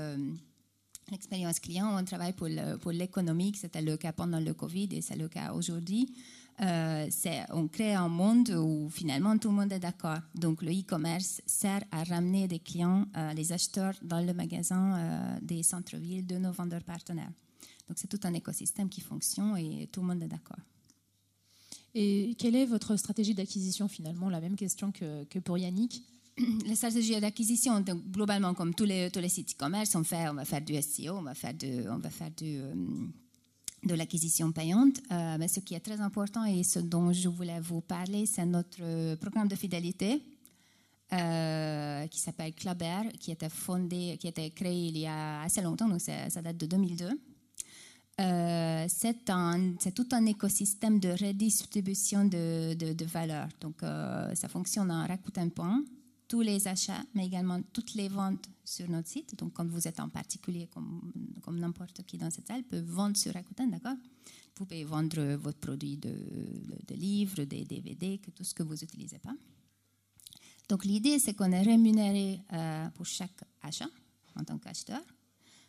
L'expérience 1.12 1.60
client, 1.60 1.98
on 2.00 2.04
travaille 2.04 2.34
pour 2.34 2.92
l'économique, 2.92 3.58
c'était 3.58 3.82
le 3.82 3.98
cas 3.98 4.12
pendant 4.14 4.40
le 4.40 4.54
Covid 4.54 4.90
et 4.92 5.02
c'est 5.02 5.16
le 5.16 5.28
cas 5.28 5.54
aujourd'hui. 5.54 6.14
euh, 6.62 7.10
on 7.52 7.68
crée 7.68 7.94
un 7.94 8.08
monde 8.08 8.50
où 8.50 8.90
finalement 8.90 9.38
tout 9.38 9.50
le 9.50 9.56
monde 9.56 9.72
est 9.74 9.80
d'accord. 9.80 10.20
Donc 10.34 10.62
le 10.62 10.72
e-commerce 10.72 11.42
sert 11.46 11.84
à 11.92 12.04
ramener 12.04 12.48
des 12.48 12.60
clients, 12.60 13.06
euh, 13.18 13.34
les 13.34 13.52
acheteurs 13.52 13.94
dans 14.02 14.26
le 14.26 14.34
magasin 14.34 14.98
euh, 14.98 15.38
des 15.42 15.64
centres-villes 15.64 16.26
de 16.26 16.38
nos 16.38 16.52
vendeurs 16.52 16.84
partenaires. 16.84 17.32
Donc 17.88 17.98
c'est 17.98 18.08
tout 18.08 18.20
un 18.24 18.34
écosystème 18.34 18.90
qui 18.90 19.02
fonctionne 19.02 19.58
et 19.58 19.88
tout 19.92 20.02
le 20.02 20.08
monde 20.08 20.24
est 20.24 20.28
d'accord. 20.28 20.58
Et 21.94 22.36
quelle 22.38 22.56
est 22.56 22.66
votre 22.66 22.96
stratégie 22.98 23.34
d'acquisition 23.34 23.88
finalement? 23.88 24.30
La 24.30 24.42
même 24.42 24.56
question 24.56 24.92
que, 24.92 25.24
que 25.26 25.40
pour 25.40 25.58
Yannick. 25.58 26.04
La 26.68 26.76
stratégie 26.76 27.20
d'acquisition, 27.20 27.82
globalement, 28.12 28.54
comme 28.54 28.74
tous 28.74 28.84
les, 28.84 29.10
tous 29.10 29.20
les 29.20 29.30
sites 29.30 29.54
e-commerce, 29.54 29.96
on, 29.96 30.02
va 30.02 30.46
faire 30.46 30.62
du 30.62 30.82
SEO, 30.82 31.16
on 31.18 31.22
va 31.22 31.34
faire, 31.34 31.54
de, 31.54 31.90
on 31.90 31.98
va 31.98 32.10
faire 32.10 32.32
du, 32.32 32.60
de 33.86 33.94
l'acquisition 33.94 34.52
payante. 34.52 35.00
Euh, 35.12 35.38
mais 35.40 35.48
ce 35.48 35.62
qui 35.62 35.76
est 35.76 35.80
très 35.80 36.02
important 36.02 36.44
et 36.44 36.64
ce 36.64 36.80
dont 36.80 37.14
je 37.14 37.30
voulais 37.30 37.60
vous 37.62 37.82
parler, 37.82 38.26
c'est 38.26 38.46
notre 38.46 39.16
programme 39.16 39.48
de 39.48 39.56
fidélité 39.56 40.22
euh, 41.14 42.06
qui 42.08 42.20
s'appelle 42.20 42.54
Clubber, 42.54 43.04
qui 43.20 43.32
était 43.32 43.50
fondé, 43.50 44.18
qui 44.20 44.28
été 44.28 44.50
créé 44.50 44.88
il 44.88 44.98
y 44.98 45.06
a 45.06 45.42
assez 45.42 45.62
longtemps, 45.62 45.88
donc 45.88 46.02
ça 46.02 46.42
date 46.42 46.58
de 46.58 46.66
2002. 46.66 47.10
Euh, 48.22 48.86
c'est, 48.88 49.26
tout 49.94 50.08
un 50.12 50.26
écosystème 50.26 51.00
de 51.00 51.10
redistribution 51.10 52.26
de, 52.26 52.74
de, 52.74 52.94
de 52.94 53.06
valeur. 53.06 53.48
Donc, 53.62 53.76
ça 53.82 54.50
fonctionne 54.50 54.92
en 54.92 55.06
Rakuten 55.06 55.52
Point 55.52 55.84
tous 56.28 56.42
les 56.42 56.68
achats, 56.68 57.04
mais 57.14 57.26
également 57.26 57.62
toutes 57.74 57.94
les 57.94 58.08
ventes 58.08 58.50
sur 58.64 58.90
notre 58.90 59.08
site. 59.08 59.38
Donc, 59.38 59.54
quand 59.54 59.68
vous 59.68 59.88
êtes 59.88 60.00
en 60.00 60.10
particulier, 60.10 60.68
comme, 60.68 61.12
n'importe 61.60 62.04
qui 62.04 62.18
dans 62.18 62.32
cette 62.32 62.48
salle, 62.48 62.64
peut 62.64 62.80
vendre 62.80 63.18
sur 63.18 63.34
Rakuten, 63.34 63.70
d'accord? 63.70 63.96
Vous 63.96 64.66
pouvez 64.66 64.84
vendre 64.84 65.36
votre 65.36 65.60
produit 65.60 65.98
de, 65.98 66.16
de, 66.88 66.96
livres, 66.96 67.44
des 67.44 67.66
DVD, 67.66 68.18
que 68.18 68.32
tout 68.32 68.44
ce 68.44 68.54
que 68.54 68.64
vous 68.64 68.74
n'utilisez 68.74 69.20
pas. 69.20 69.36
Donc, 70.70 70.86
l'idée, 70.86 71.20
c'est 71.20 71.34
qu'on 71.34 71.52
est 71.52 71.62
rémunéré 71.62 72.42
euh, 72.54 72.90
pour 72.92 73.06
chaque 73.06 73.44
achat 73.62 73.90
en 74.36 74.44
tant 74.44 74.58
qu'acheteur. 74.58 75.02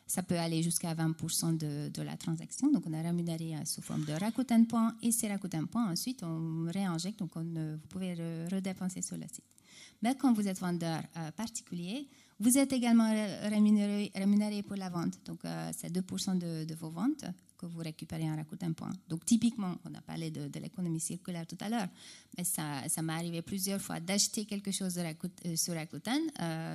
Ça 0.06 0.22
peut 0.22 0.38
aller 0.38 0.62
jusqu'à 0.62 0.94
20% 0.94 1.58
de, 1.58 2.02
la 2.02 2.16
transaction. 2.16 2.70
Donc, 2.70 2.84
on 2.86 2.92
est 2.92 3.02
rémunéré 3.02 3.56
euh, 3.56 3.64
sous 3.64 3.82
forme 3.82 4.04
de 4.04 4.12
Rakuten 4.12 4.66
Point 4.66 4.96
et 5.02 5.10
c'est 5.10 5.28
Rakuten 5.28 5.66
Point. 5.66 5.90
Ensuite, 5.90 6.22
on 6.22 6.66
réinjecte. 6.72 7.18
Donc, 7.18 7.36
on, 7.36 7.42
vous 7.42 7.88
pouvez 7.88 8.14
redépenser 8.50 9.02
sur 9.02 9.16
le 9.16 9.24
site. 9.24 9.55
Mais 10.02 10.14
quand 10.14 10.32
vous 10.32 10.46
êtes 10.46 10.58
vendeur 10.58 11.02
euh, 11.16 11.30
particulier, 11.32 12.08
vous 12.38 12.58
êtes 12.58 12.72
également 12.72 13.10
rémunéré, 13.42 14.62
pour 14.62 14.76
la 14.76 14.90
vente. 14.90 15.14
Donc, 15.24 15.44
euh, 15.44 15.70
c'est 15.76 15.90
2% 15.90 16.38
de, 16.38 16.74
vos 16.74 16.90
ventes 16.90 17.24
que 17.56 17.64
vous 17.64 17.78
récupérez 17.78 18.30
en 18.30 18.36
Rakuten 18.36 18.74
Point. 18.74 18.92
Donc, 19.08 19.24
typiquement, 19.24 19.74
on 19.86 19.94
a 19.94 20.02
parlé 20.02 20.30
de, 20.30 20.58
l'économie 20.60 21.00
circulaire 21.00 21.46
tout 21.46 21.56
à 21.60 21.70
l'heure, 21.70 21.88
mais 22.36 22.44
ça, 22.44 22.82
m'est 23.02 23.12
arrivé 23.12 23.40
plusieurs 23.40 23.80
fois 23.80 24.00
d'acheter 24.00 24.44
quelque 24.44 24.70
chose 24.70 24.98
euh, 24.98 25.56
sur 25.56 25.74
Rakuten, 25.74 26.30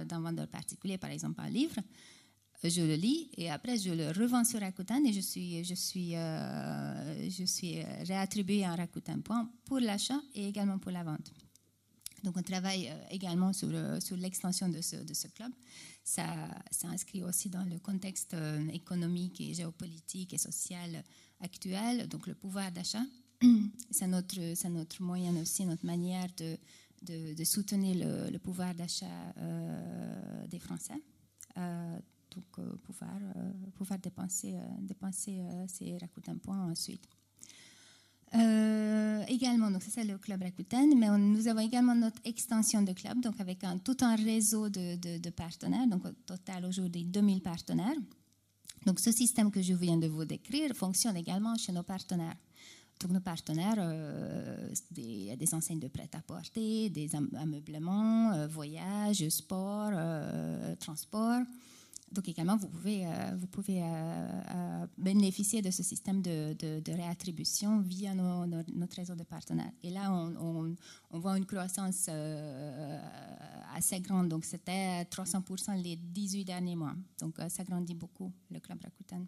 d'un 0.06 0.20
vendeur 0.20 0.48
particulier, 0.48 0.98
par 0.98 1.12
exemple 1.12 1.40
un 1.42 1.50
livre. 1.50 1.76
Je 2.64 2.82
le 2.82 2.94
lis 2.94 3.28
et 3.38 3.50
après 3.50 3.76
je 3.80 3.90
le 3.92 4.10
revends 4.12 4.44
sur 4.44 4.60
Rakuten 4.60 5.04
et 5.08 5.14
je 5.14 5.20
suis, 5.20 5.64
je 5.64 5.74
suis, 5.74 6.12
je 6.12 7.44
suis 7.46 7.82
réattribué 8.06 8.68
en 8.68 8.76
Rakuten 8.76 9.24
Point 9.24 9.50
pour 9.66 9.80
l'achat 9.80 10.22
et 10.36 10.48
également 10.48 10.78
pour 10.78 10.92
la 10.92 11.04
vente. 11.04 11.32
Donc 12.24 12.38
on 12.38 12.44
travaille 12.44 12.88
euh, 12.90 12.96
également 13.10 13.54
sur, 13.54 13.70
euh, 13.72 14.00
l'extension 14.18 14.70
de 14.70 14.82
ce, 14.82 15.28
club. 15.28 15.52
Ça 16.04 16.26
s'inscrit 16.72 17.24
aussi 17.24 17.50
dans 17.50 17.64
le 17.64 17.80
contexte 17.80 18.34
euh, 18.34 18.68
économique 18.70 19.42
et 19.42 19.54
géopolitique 19.54 20.34
et 20.34 20.38
social 20.38 21.04
actuel. 21.40 22.08
Donc 22.08 22.28
le 22.28 22.36
pouvoir 22.36 22.72
d'achat, 22.72 23.04
c'est 23.92 24.08
notre, 24.08 25.02
moyen 25.02 25.36
aussi, 25.38 25.66
notre 25.66 25.86
manière 25.86 26.28
de, 26.38 27.44
soutenir 27.44 27.96
le, 28.32 28.38
pouvoir 28.38 28.76
d'achat 28.76 29.34
des 30.48 30.60
Français. 30.60 31.02
donc 31.56 32.80
pouvoir, 32.84 33.20
pouvoir 33.74 33.98
dépenser, 34.00 34.54
dépenser 34.82 35.42
ces 35.68 35.98
Rakuten 35.98 36.40
points 36.40 36.70
ensuite. 36.70 37.08
Euh, 38.34 39.24
également, 39.28 39.70
donc 39.70 39.84
c'est 39.84 40.06
le 40.06 40.17
club 40.17 40.41
Rakuten, 40.41 40.98
mais 40.98 41.10
nous 41.17 41.48
avons 41.48 41.60
également 41.60 41.96
notre 41.96 42.22
extension 42.24 42.82
de 42.82 42.94
club, 42.94 43.20
donc 43.20 43.39
avec 43.41 43.60
tout 43.84 43.98
un 44.02 44.15
réseau 44.15 44.70
de, 44.70 45.30
partenaires, 45.32 45.88
donc 45.88 46.06
au 46.06 46.12
total 46.26 46.65
aujourd'hui 46.65 47.04
2000 47.04 47.41
partenaires. 47.41 47.98
Donc 48.86 49.00
ce 49.00 49.12
système 49.12 49.52
que 49.52 49.62
je 49.62 49.74
viens 49.74 49.98
de 49.98 50.08
vous 50.08 50.26
décrire 50.26 50.74
fonctionne 50.74 51.17
également 51.17 51.56
chez 51.56 51.72
nos 51.74 51.84
partenaires. 51.84 52.38
Donc 53.02 53.12
nos 53.12 53.20
partenaires, 53.20 53.76
euh, 53.78 54.74
il 54.96 55.24
y 55.24 55.32
a 55.32 55.36
des 55.36 55.54
enseignes 55.54 55.80
de 55.80 55.88
prêt-à-porter, 55.88 56.89
des 56.89 57.10
ameublements, 57.15 58.32
euh, 58.32 58.48
voyages, 58.48 59.28
sport, 59.30 59.91
transport. 60.80 61.41
Donc 62.12 62.28
également, 62.28 62.58
vous 62.58 62.67
pouvez, 62.67 63.06
euh, 63.06 63.10
euh, 63.10 64.41
euh, 64.54 64.88
bénéficier 64.97 65.62
de 65.62 65.71
ce 65.71 65.82
système 65.82 66.21
de, 66.21 66.91
réattribution 66.91 67.80
via 67.80 68.13
notre 68.13 68.95
réseau 68.95 69.15
de 69.15 69.24
partenaires. 69.24 69.71
Et 69.82 69.89
là, 69.89 70.12
on, 70.12 70.76
voit 71.12 71.38
une 71.38 71.45
croissance 71.45 72.10
assez 73.74 74.00
grande. 74.02 74.28
Donc 74.28 74.43
c'était 74.43 75.04
300% 75.04 75.82
les 75.82 75.95
18 75.95 76.43
derniers 76.45 76.76
mois. 76.76 76.93
Donc 77.19 77.38
ça 77.47 77.63
grandit 77.63 77.95
beaucoup, 77.95 78.32
le 78.50 78.60
Club 78.60 78.80
Rakuten. 78.84 79.26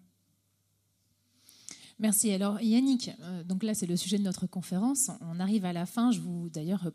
Merci. 1.99 2.31
Alors 2.31 2.59
Yannick, 2.59 3.11
donc 3.45 3.63
là 3.63 3.73
c'est 3.73 3.85
le 3.85 3.95
sujet 3.95 4.17
de 4.17 4.23
notre 4.23 4.47
conférence. 4.47 5.11
On 5.21 5.39
arrive 5.39 5.63
à 5.63 5.73
la 5.73 5.85
fin. 5.85 6.11
Je 6.11 6.19
vous 6.19 6.49
d'ailleurs 6.49 6.91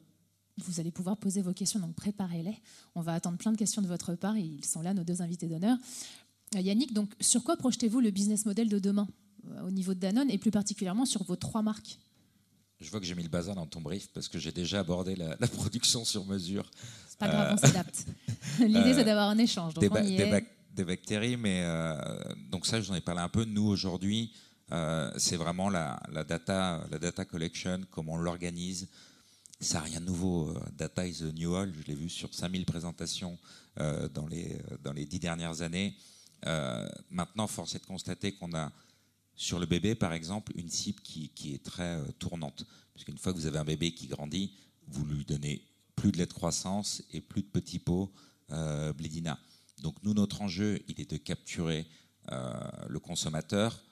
vous 0.64 0.80
allez 0.80 0.90
pouvoir 0.90 1.16
poser 1.16 1.42
vos 1.42 1.52
questions, 1.52 1.80
donc 1.80 1.94
préparez-les. 1.94 2.56
On 2.94 3.00
va 3.00 3.14
attendre 3.14 3.38
plein 3.38 3.52
de 3.52 3.56
questions 3.56 3.82
de 3.82 3.86
votre 3.86 4.14
part 4.14 4.36
et 4.36 4.42
ils 4.42 4.64
sont 4.64 4.82
là, 4.82 4.94
nos 4.94 5.04
deux 5.04 5.22
invités 5.22 5.46
d'honneur. 5.46 5.76
Euh, 6.56 6.60
Yannick, 6.60 6.92
donc 6.92 7.10
sur 7.20 7.42
quoi 7.44 7.56
projetez-vous 7.56 8.00
le 8.00 8.10
business 8.10 8.46
model 8.46 8.68
de 8.68 8.78
demain 8.78 9.08
euh, 9.50 9.66
au 9.66 9.70
niveau 9.70 9.94
de 9.94 10.00
Danone 10.00 10.30
et 10.30 10.38
plus 10.38 10.50
particulièrement 10.50 11.04
sur 11.04 11.22
vos 11.24 11.36
trois 11.36 11.62
marques? 11.62 11.98
Je 12.80 12.90
vois 12.90 13.00
que 13.00 13.06
j'ai 13.06 13.14
mis 13.14 13.24
le 13.24 13.28
bazar 13.28 13.56
dans 13.56 13.66
ton 13.66 13.80
brief 13.80 14.08
parce 14.12 14.28
que 14.28 14.38
j'ai 14.38 14.52
déjà 14.52 14.80
abordé 14.80 15.16
la, 15.16 15.36
production 15.48 16.04
sur 16.04 16.24
mesure. 16.26 16.70
C'est 17.08 17.18
pas 17.18 17.28
grave, 17.28 17.56
on 17.58 17.64
euh, 17.64 17.66
s'adapte. 17.66 18.06
L'idée, 18.60 18.94
c'est 18.94 19.04
d'avoir 19.04 19.30
un 19.30 19.38
échange. 19.38 19.74
des, 19.74 20.84
bactéries, 20.84 21.36
mais 21.36 21.66
donc 22.52 22.66
ça, 22.66 22.80
j'en 22.80 22.94
ai 22.94 23.00
parlé 23.00 23.20
un 23.20 23.28
peu. 23.28 23.44
Nous, 23.44 23.66
aujourd'hui, 23.66 24.32
c'est 25.16 25.36
vraiment 25.36 25.70
la, 25.70 26.00
la, 26.12 26.22
data, 26.22 26.86
la 26.88 27.00
data 27.00 27.24
collection, 27.24 27.80
comment 27.90 28.12
on 28.12 28.18
l'organise, 28.18 28.86
ça 29.60 29.78
n'a 29.78 29.84
rien 29.84 30.00
de 30.00 30.06
nouveau. 30.06 30.50
Euh, 30.50 30.60
Data 30.72 31.06
is 31.06 31.18
the 31.18 31.34
new 31.34 31.52
oil, 31.52 31.72
je 31.72 31.86
l'ai 31.86 31.94
vu 31.94 32.08
sur 32.08 32.32
5000 32.32 32.64
présentations 32.64 33.38
euh, 33.80 34.08
dans, 34.08 34.26
les, 34.26 34.52
euh, 34.52 34.78
dans 34.82 34.92
les 34.92 35.04
dix 35.04 35.18
dernières 35.18 35.62
années. 35.62 35.94
maintenant, 37.10 37.46
force 37.48 37.74
est 37.74 37.80
de 37.80 37.86
constater 37.86 38.32
qu'on 38.32 38.54
a 38.54 38.72
sur 39.34 39.58
le 39.58 39.66
bébé, 39.66 39.94
par 39.94 40.12
exemple, 40.12 40.52
une 40.56 40.70
cible 40.70 41.00
qui, 41.00 41.30
qui 41.30 41.54
est 41.54 41.64
très 41.64 42.00
tournante. 42.18 42.64
Parce 42.92 43.04
qu'une 43.04 43.18
fois 43.18 43.32
que 43.32 43.38
vous 43.38 43.46
avez 43.46 43.58
un 43.58 43.64
bébé 43.64 43.92
qui 43.92 44.06
grandit, 44.06 44.52
vous 44.86 45.04
lui 45.04 45.24
donnez 45.24 45.64
plus 45.96 46.12
de 46.12 46.18
lait 46.18 46.26
de 46.26 46.32
croissance 46.32 47.02
et 47.12 47.20
plus 47.20 47.42
de 47.42 47.48
petits 47.48 47.78
pots 47.78 48.12
euh, 48.50 48.92
Blédina. 48.92 49.38
Donc 49.82 49.96
nous, 50.02 50.14
notre 50.14 50.42
enjeu, 50.42 50.80
il 50.88 51.00
est 51.00 51.10
de 51.10 51.16
capturer 51.16 51.86
le 52.88 52.98
consommateur 52.98 53.82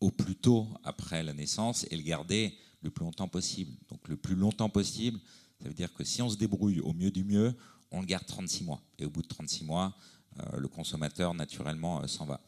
au 0.00 0.10
plus 0.10 0.36
tôt 0.36 0.68
après 0.82 1.22
la 1.22 1.32
naissance 1.32 1.86
et 1.90 1.96
le 1.96 2.02
garder 2.02 2.54
le 2.84 2.90
plus 2.90 3.04
longtemps 3.04 3.28
possible. 3.28 3.72
Donc 3.88 4.06
le 4.08 4.16
plus 4.16 4.36
longtemps 4.36 4.68
possible, 4.68 5.18
ça 5.60 5.68
veut 5.68 5.74
dire 5.74 5.92
que 5.92 6.04
si 6.04 6.22
on 6.22 6.28
se 6.28 6.36
débrouille 6.36 6.80
au 6.80 6.92
mieux 6.92 7.10
du 7.10 7.24
mieux, 7.24 7.54
on 7.90 8.00
le 8.00 8.06
garde 8.06 8.26
36 8.26 8.64
mois. 8.64 8.80
Et 8.98 9.06
au 9.06 9.10
bout 9.10 9.22
de 9.22 9.28
36 9.28 9.64
mois, 9.64 9.96
euh, 10.40 10.58
le 10.58 10.68
consommateur, 10.68 11.32
naturellement, 11.34 12.02
euh, 12.02 12.06
s'en 12.06 12.26
va. 12.26 12.40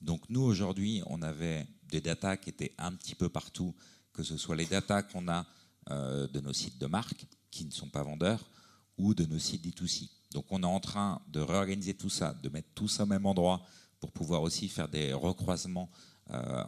Donc 0.00 0.22
nous, 0.28 0.40
aujourd'hui, 0.40 1.02
on 1.06 1.22
avait 1.22 1.66
des 1.88 2.00
datas 2.00 2.36
qui 2.36 2.50
étaient 2.50 2.74
un 2.78 2.92
petit 2.92 3.14
peu 3.14 3.28
partout, 3.28 3.74
que 4.12 4.22
ce 4.22 4.36
soit 4.36 4.56
les 4.56 4.66
datas 4.66 5.02
qu'on 5.02 5.28
a 5.28 5.46
euh, 5.90 6.26
de 6.28 6.40
nos 6.40 6.52
sites 6.52 6.78
de 6.78 6.86
marque, 6.86 7.26
qui 7.50 7.64
ne 7.64 7.70
sont 7.70 7.88
pas 7.88 8.02
vendeurs, 8.02 8.48
ou 8.96 9.14
de 9.14 9.24
nos 9.26 9.38
sites 9.38 9.64
D2C. 9.64 10.08
Donc 10.32 10.46
on 10.50 10.62
est 10.62 10.66
en 10.66 10.80
train 10.80 11.20
de 11.28 11.40
réorganiser 11.40 11.94
tout 11.94 12.10
ça, 12.10 12.34
de 12.42 12.48
mettre 12.48 12.68
tout 12.74 12.88
ça 12.88 13.02
au 13.02 13.06
même 13.06 13.26
endroit 13.26 13.66
pour 14.00 14.12
pouvoir 14.12 14.42
aussi 14.42 14.68
faire 14.68 14.88
des 14.88 15.12
recroisements 15.12 15.90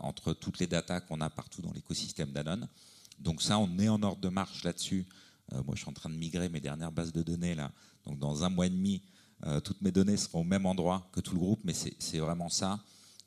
entre 0.03 0.35
toutes 0.35 0.59
les 0.59 0.67
datas 0.67 1.01
qu'on 1.01 1.21
a 1.23 1.31
partout 1.31 1.63
dans 1.63 1.73
l'écosystème 1.73 2.33
Danone. 2.33 2.69
Donc 3.19 3.43
ça, 3.43 3.59
on 3.59 3.79
est 3.79 3.89
en 3.89 4.03
ordre 4.03 4.21
de 4.21 4.29
marche 4.29 4.65
là-dessus. 4.65 5.07
Euh, 5.53 5.63
moi, 5.65 5.75
je 5.75 5.81
suis 5.81 5.89
en 5.89 5.93
train 5.93 6.11
de 6.11 6.17
migrer 6.17 6.49
mes 6.49 6.61
dernières 6.61 6.93
bases 6.93 7.13
de 7.13 7.23
données 7.23 7.55
là. 7.55 7.71
Donc 8.07 8.19
dans 8.19 8.45
un 8.45 8.49
mois 8.49 8.67
et 8.67 8.71
demi, 8.71 9.03
euh, 9.47 9.61
toutes 9.61 9.81
mes 9.83 9.91
données 9.91 10.17
seront 10.17 10.41
au 10.41 10.45
même 10.45 10.67
endroit 10.67 11.09
que 11.13 11.21
tout 11.21 11.35
le 11.35 11.41
groupe, 11.41 11.61
mais 11.65 11.75
c'est 11.75 12.19
vraiment 12.19 12.49
ça. 12.49 12.81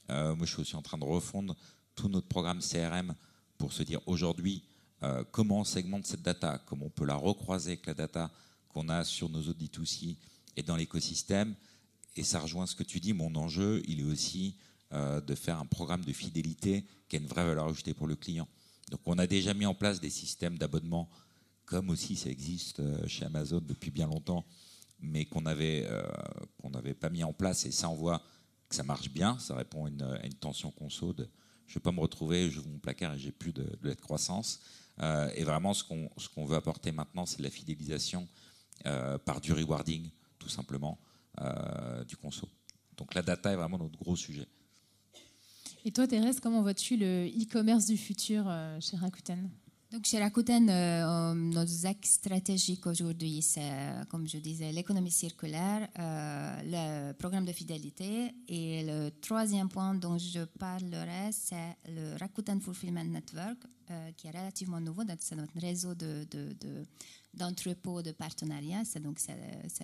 Euh, 0.10 0.36
moi, 0.36 0.46
je 0.46 0.54
suis 0.54 0.62
aussi 0.62 0.76
en 0.76 0.82
train 0.82 0.98
de 0.98 1.04
refondre 1.04 1.56
tout 1.96 2.10
notre 2.10 2.28
programme 2.28 2.60
CRM 2.60 3.14
pour 3.58 3.74
se 3.74 3.84
dire 3.84 4.00
aujourd'hui 4.06 4.64
comment 5.32 5.60
on 5.60 5.64
segmente 5.64 6.08
cette 6.08 6.24
data, 6.24 6.60
comment 6.66 6.88
on 6.88 6.90
peut 6.90 7.06
la 7.06 7.16
recroiser 7.16 7.74
avec 7.74 7.86
la 7.86 7.94
data 7.94 8.32
qu'on 8.70 8.90
a 8.90 9.04
sur 9.04 9.30
nos 9.30 9.44
audits 9.44 9.70
aussi 9.80 10.18
et 10.56 10.64
dans 10.64 10.76
l'écosystème. 10.76 11.54
Et 12.16 12.24
ça 12.24 12.40
rejoint 12.40 12.66
ce 12.66 12.76
que 12.76 12.82
tu 12.82 13.00
dis, 13.00 13.14
mon 13.14 13.36
enjeu, 13.36 13.84
il 13.88 14.00
est 14.00 14.04
aussi 14.04 14.56
de 14.92 15.36
faire 15.36 15.60
un 15.60 15.68
programme 15.68 16.04
de 16.04 16.12
fidélité 16.12 16.84
qui 17.08 17.16
a 17.16 17.20
une 17.20 17.28
vraie 17.28 17.46
valeur 17.46 17.68
ajoutée 17.68 17.94
pour 17.94 18.08
le 18.08 18.16
client. 18.16 18.48
Donc 18.92 19.02
on 19.06 19.18
a 19.18 19.28
déjà 19.28 19.54
mis 19.54 19.66
en 19.66 19.74
place 19.74 20.00
des 20.00 20.10
systèmes 20.10 20.58
d'abonnement, 20.58 21.10
comme 21.66 21.90
aussi 21.90 22.16
ça 22.16 22.30
existe 22.30 22.82
chez 23.08 23.26
Amazon 23.26 23.62
depuis 23.62 23.92
bien 23.92 24.08
longtemps, 24.08 24.46
mais 25.00 25.26
qu'on 25.26 25.42
n'avait 25.42 25.88
qu'on 26.58 26.70
n'avait 26.70 26.94
pas 26.94 27.10
mis 27.10 27.24
en 27.24 27.34
place. 27.34 27.66
Et 27.66 27.72
ça, 27.72 27.90
on 27.90 27.96
voit 27.96 28.22
que 28.70 28.76
ça 28.76 28.84
marche 28.84 29.10
bien. 29.10 29.38
Ça 29.40 29.56
répond 29.56 29.86
à 29.86 29.90
une, 29.90 30.34
tension 30.40 30.72
conso 30.72 31.14
de 31.14 31.28
je 31.68 31.74
ne 31.74 31.76
vais 31.76 31.84
pas 31.84 31.92
me 31.92 32.00
retrouver, 32.00 32.50
je 32.50 32.62
mon 32.62 32.80
placard 32.80 33.14
et 33.16 33.20
j'ai 33.20 33.34
plus 33.34 33.52
de, 33.52 33.78
de 33.82 33.94
croissance. 33.94 34.62
et 35.36 35.44
vraiment, 35.44 35.74
ce 35.74 35.84
qu'on 35.84 36.46
veut 36.46 36.56
apporter 36.56 36.94
maintenant, 36.94 37.26
c'est 37.26 37.42
la 37.42 37.50
fidélisation 37.50 38.26
par 39.26 39.42
du 39.42 39.52
rewarding, 39.52 40.10
tout 40.40 40.50
simplement, 40.50 40.98
du 42.08 42.16
conso. 42.16 42.48
Donc 42.98 43.14
la 43.14 43.22
data 43.22 43.52
est 43.52 43.56
vraiment 43.56 43.78
notre 43.78 43.98
gros 43.98 44.16
sujet. 44.16 44.48
Et 45.88 45.92
toi, 45.92 46.06
Thérèse, 46.06 46.42
comment 46.42 46.62
vois-tu 46.62 46.98
le 46.98 47.28
e-commerce 47.28 47.86
du 47.86 47.96
futur 47.96 48.44
euh, 48.46 48.78
chez 48.82 48.98
Rakuten? 48.98 49.50
Donc 49.90 50.04
chez 50.04 50.20
Rakuten, 50.20 50.70
euh, 50.70 51.34
nos 51.34 51.86
axes 51.86 52.16
stratégiques 52.16 52.86
aujourd'hui, 52.86 53.42
c'est, 53.42 53.72
comme 54.10 54.28
je 54.28 54.38
disais, 54.38 54.74
l'économie 54.74 55.12
circulaire, 55.12 55.88
euh, 55.98 56.62
le 56.66 57.14
programme 57.14 57.46
de 57.46 57.54
fidélité. 57.54 58.34
Et 58.50 58.84
le 58.84 59.12
troisième 59.22 59.70
point 59.70 59.94
dont 59.94 60.18
je 60.18 60.44
parlerai, 60.60 61.32
c'est 61.32 61.78
le 61.88 62.18
Rakuten 62.20 62.60
Fulfillment 62.60 63.06
Network, 63.06 63.60
qui 64.18 64.28
est 64.28 64.32
relativement 64.32 64.80
nouveau. 64.80 65.04
C'est 65.20 65.36
notre 65.36 65.60
réseau 65.60 65.96
de, 65.96 66.26
de 66.32 66.86
d'entrepôts 67.38 68.02
de 68.02 68.12
partenariat. 68.12 68.84
C'est 68.84 69.00
donc 69.00 69.20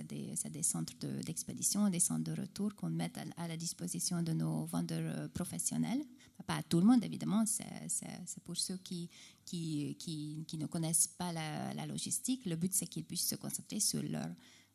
des, 0.10 0.34
des, 0.50 0.64
centres 0.64 0.94
d'expédition, 1.24 1.90
des 1.90 2.00
centres 2.00 2.24
de 2.24 2.42
retour 2.42 2.76
qu'on 2.76 2.90
met 2.90 3.12
à, 3.38 3.48
la 3.48 3.56
disposition 3.56 4.22
de 4.22 4.34
nos 4.34 4.66
vendeurs 4.66 5.18
euh, 5.18 5.28
professionnels. 5.28 6.04
Pas 6.48 6.56
à 6.56 6.64
tout 6.64 6.80
le 6.80 6.86
monde, 6.86 7.06
évidemment, 7.06 7.46
c'est 7.46 8.44
pour 8.44 8.58
ceux 8.58 8.78
qui, 8.78 9.10
qui, 9.46 9.96
qui, 9.98 10.58
ne 10.58 10.66
connaissent 10.66 11.08
pas 11.08 11.32
la 11.32 11.86
logistique. 11.86 12.46
Le 12.46 12.58
but, 12.58 12.74
c'est 12.74 12.88
qu'ils 12.88 13.06
puissent 13.06 13.30
se 13.30 13.36
concentrer 13.36 13.80
sur 13.80 14.04
leur 14.04 14.28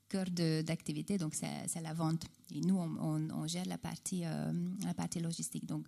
cœur 0.08 0.26
d'activité, 0.30 1.18
donc 1.18 1.34
c'est 1.34 1.80
la 1.82 1.92
vente. 1.92 2.24
Et 2.54 2.60
nous, 2.60 2.76
on, 2.76 3.46
gère 3.46 3.66
la 3.66 3.78
partie, 3.78 4.22
euh, 4.24 4.52
la 4.84 4.94
partie 4.94 5.20
logistique. 5.20 5.66
Donc, 5.66 5.84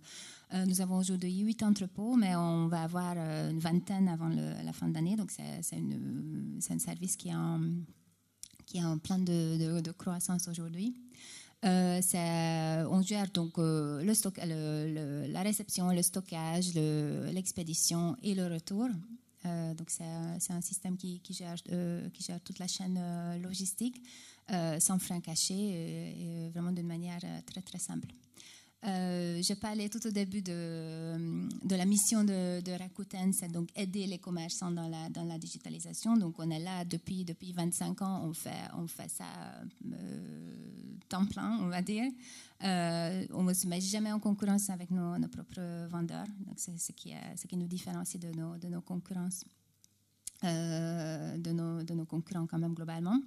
euh, 0.53 0.65
nous 0.65 0.81
avons 0.81 0.97
aujourd'hui 0.97 1.39
huit 1.39 1.63
entrepôts, 1.63 2.15
mais 2.15 2.35
on 2.35 2.67
va 2.67 2.83
avoir 2.83 3.15
euh, 3.17 3.49
une 3.49 3.59
vingtaine 3.59 4.07
avant 4.07 4.29
la 4.29 4.73
fin 4.73 4.87
d'année. 4.89 5.15
Donc, 5.15 5.31
c'est 5.31 6.73
un 6.73 6.79
service 6.79 7.15
qui 7.15 7.29
est 7.29 7.35
en, 7.35 7.61
qui 8.65 8.77
est 8.77 8.83
en 8.83 8.97
plein 8.99 9.17
de, 9.17 9.81
de, 9.81 9.91
croissance 9.91 10.47
aujourd'hui. 10.47 10.93
on 11.63 13.01
gère 13.01 13.27
donc 13.33 13.53
le 13.57 14.13
stock, 14.13 14.37
la 14.37 15.41
réception, 15.41 15.91
le 15.91 16.03
stockage, 16.03 16.75
l'expédition 16.75 18.15
et 18.21 18.35
le 18.35 18.45
retour. 18.47 18.87
Euh, 19.45 19.73
donc 19.73 19.89
c'est 19.89 20.03
un 20.03 20.61
système 20.61 20.97
qui, 20.97 21.19
qui, 21.19 21.33
gère, 21.33 21.55
euh, 21.71 22.07
qui, 22.09 22.23
gère, 22.23 22.39
toute 22.41 22.59
la 22.59 22.67
chaîne 22.67 22.97
euh, 22.99 23.37
logistique 23.39 24.01
sans 24.79 24.99
frein 24.99 25.21
caché 25.21 25.53
et, 25.55 26.49
vraiment 26.49 26.73
d'une 26.73 26.87
manière 26.87 27.21
très 27.45 27.61
très 27.61 27.79
simple. 27.79 28.09
J'ai 28.83 29.55
parlé 29.55 29.89
tout 29.89 30.05
au 30.07 30.11
début 30.11 30.41
de, 30.41 31.15
de 31.63 31.75
la 31.75 31.85
mission 31.85 32.23
de, 32.23 32.77
Rakuten, 32.77 33.31
c'est 33.31 33.51
donc 33.51 33.69
aider 33.75 34.07
les 34.07 34.17
commerçants 34.17 34.71
dans 34.71 34.87
la, 34.89 35.37
digitalisation. 35.37 36.17
Donc 36.17 36.35
on 36.39 36.49
est 36.49 36.59
là 36.59 36.83
depuis, 36.85 37.23
depuis 37.23 37.53
25 37.53 38.01
ans, 38.01 38.23
on 38.27 38.33
fait, 38.33 39.09
ça 39.09 39.25
temps 41.11 41.25
plein, 41.25 41.59
on 41.61 41.67
va 41.67 41.81
dire. 41.81 42.09
Euh, 42.63 43.25
on 43.33 43.43
ne 43.43 43.53
se 43.53 43.67
met 43.67 43.81
jamais 43.81 44.11
en 44.11 44.19
concurrence 44.19 44.69
avec 44.69 44.89
nos, 44.91 45.15
propres 45.27 45.87
vendeurs. 45.89 46.27
c'est 46.55 46.77
ce 46.79 46.91
qui, 46.93 47.13
nous 47.57 47.67
différencie 47.67 48.19
de 48.19 48.31
nos, 48.31 48.57
de 48.57 48.67
euh, 50.43 51.37
de 51.37 51.93
nos 51.93 52.05
concurrents 52.05 52.47
quand 52.47 52.59
même 52.59 52.73
globalement. 52.73 53.19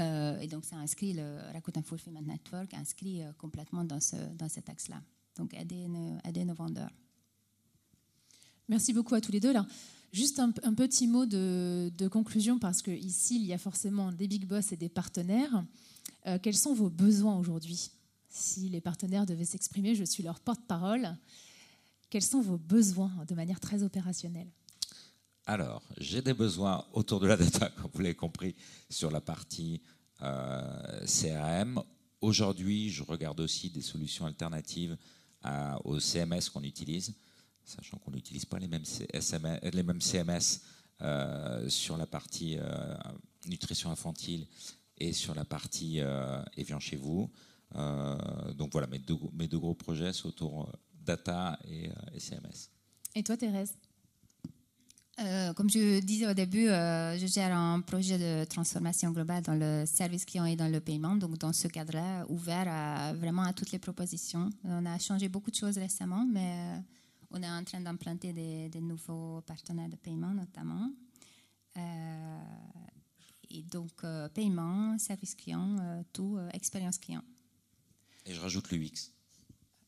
Euh, 0.00 0.40
et 0.40 0.46
donc, 0.46 0.64
ça 0.64 0.76
inscrit 0.76 1.12
le 1.12 1.38
Rakuten 1.52 1.82
Fulfillment 1.82 2.22
Network 2.22 2.72
inscrit 2.74 3.22
complètement 3.38 3.84
dans, 3.84 4.00
ce, 4.00 4.16
dans 4.36 4.48
cet 4.48 4.68
axe-là. 4.68 5.02
Donc, 5.36 5.54
aider 5.54 5.86
nos, 5.88 6.18
aider 6.24 6.44
nos 6.44 6.54
vendeurs. 6.54 6.90
Merci 8.68 8.92
beaucoup 8.92 9.14
à 9.14 9.20
tous 9.20 9.32
les 9.32 9.40
deux. 9.40 9.52
Là. 9.52 9.66
Juste 10.12 10.40
un, 10.40 10.50
petit 10.50 11.06
mot 11.06 11.26
de, 11.26 11.92
de, 11.96 12.08
conclusion, 12.08 12.58
parce 12.58 12.82
qu'ici, 12.82 13.36
il 13.36 13.46
y 13.46 13.52
a 13.52 13.58
forcément 13.58 14.10
des 14.10 14.26
big 14.26 14.46
boss 14.46 14.72
et 14.72 14.76
des 14.76 14.88
partenaires. 14.88 15.64
quels 16.42 16.56
sont 16.56 16.74
vos 16.74 16.90
besoins 16.90 17.38
aujourd'hui? 17.38 17.90
Si 18.28 18.68
les 18.68 18.80
partenaires 18.80 19.26
devaient 19.26 19.44
s'exprimer, 19.44 19.94
je 19.94 20.04
suis 20.04 20.22
leur 20.22 20.40
porte-parole. 20.40 21.16
Quels 22.10 22.22
sont 22.22 22.40
vos 22.40 22.58
besoins 22.58 23.12
de 23.28 23.34
manière 23.34 23.60
très 23.60 23.84
opérationnelle? 23.84 24.50
Alors, 25.46 25.82
j'ai 25.98 26.22
des 26.22 26.34
besoins 26.34 26.84
autour 26.92 27.20
de 27.20 27.26
la 27.26 27.36
data, 27.36 27.68
comme 27.76 27.90
vous 27.92 28.00
l'avez 28.00 28.14
compris, 28.14 28.54
sur 28.88 29.10
la 29.10 29.20
partie 29.20 29.80
euh, 30.22 31.06
CRM. 31.06 31.82
Aujourd'hui, 32.20 32.90
je 32.90 33.02
regarde 33.02 33.40
aussi 33.40 33.70
des 33.70 33.82
solutions 33.82 34.26
alternatives 34.26 34.96
au 35.84 35.98
CMS 35.98 36.50
qu'on 36.52 36.62
utilise, 36.62 37.14
sachant 37.64 37.96
qu'on 37.96 38.10
n'utilise 38.10 38.44
pas 38.44 38.58
les 38.58 38.68
mêmes, 38.68 38.84
CMS 40.00 40.60
euh, 41.00 41.66
sur 41.70 41.96
la 41.96 42.06
partie 42.06 42.58
euh, 42.58 42.94
nutrition 43.46 43.90
infantile 43.90 44.46
et 44.98 45.14
sur 45.14 45.34
la 45.34 45.46
partie 45.46 46.00
Evian 46.58 46.78
chez 46.78 46.96
vous. 46.96 47.30
Euh, 47.76 48.52
donc 48.54 48.72
voilà, 48.72 48.86
mes 48.88 48.98
deux, 48.98 49.58
gros 49.58 49.74
projets, 49.74 50.12
c'est 50.12 50.26
autour 50.26 50.62
euh, 50.62 50.72
data 50.92 51.58
et, 51.64 51.88
euh, 51.88 52.18
CMS. 52.18 52.70
Et 53.14 53.22
toi, 53.22 53.36
Thérèse? 53.36 53.74
Comme 55.54 55.68
je 55.68 56.00
disais 56.00 56.26
au 56.26 56.34
début, 56.34 56.66
je 56.66 57.26
gère 57.26 57.56
un 57.56 57.80
projet 57.80 58.18
de 58.18 58.44
transformation 58.44 59.10
globale 59.10 59.42
dans 59.42 59.54
le 59.54 59.84
service 59.86 60.24
client 60.24 60.44
et 60.46 60.56
dans 60.56 60.68
le 60.68 60.80
paiement. 60.80 61.16
Donc, 61.16 61.38
dans 61.38 61.52
ce 61.52 61.68
cadre-là, 61.68 62.24
ouvert 62.28 62.66
à, 62.68 63.12
vraiment 63.12 63.42
à 63.42 63.52
toutes 63.52 63.72
les 63.72 63.78
propositions. 63.78 64.50
On 64.64 64.86
a 64.86 64.98
changé 64.98 65.28
beaucoup 65.28 65.50
de 65.50 65.56
choses 65.56 65.78
récemment, 65.78 66.26
mais 66.30 66.80
on 67.30 67.42
est 67.42 67.50
en 67.50 67.62
train 67.64 67.80
d'implanter 67.80 68.32
des, 68.32 68.68
des, 68.68 68.80
nouveaux 68.80 69.42
partenaires 69.42 69.88
de 69.88 69.96
paiement, 69.96 70.32
notamment. 70.32 70.90
et 73.50 73.62
donc, 73.62 74.02
paiement, 74.34 74.96
service 74.98 75.34
client, 75.34 76.04
tout, 76.12 76.38
expérience 76.52 76.98
client. 76.98 77.22
Et 78.26 78.34
je 78.34 78.40
rajoute 78.40 78.70
l'UX. 78.70 79.12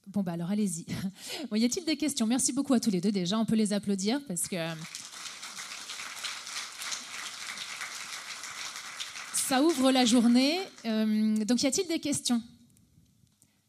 Bon, 0.06 0.22
bah 0.22 0.32
alors 0.32 0.50
allez-y. 0.50 0.84
Bon, 1.50 1.56
y 1.56 1.64
a-t-il 1.64 1.86
des 1.86 1.96
questions? 1.96 2.26
Merci 2.26 2.52
beaucoup 2.52 2.74
à 2.74 2.80
tous 2.80 2.90
les 2.90 3.00
deux 3.00 3.12
déjà. 3.12 3.38
On 3.38 3.44
peut 3.44 3.54
les 3.54 3.72
applaudir 3.72 4.20
parce 4.26 4.48
que 4.48 4.56
ça 9.48 9.62
ouvre 9.62 9.90
la 9.90 10.04
journée. 10.04 10.58
Euh, 10.86 11.44
donc, 11.44 11.62
y 11.62 11.66
a-t-il 11.66 11.86
des 11.88 11.98
questions? 11.98 12.42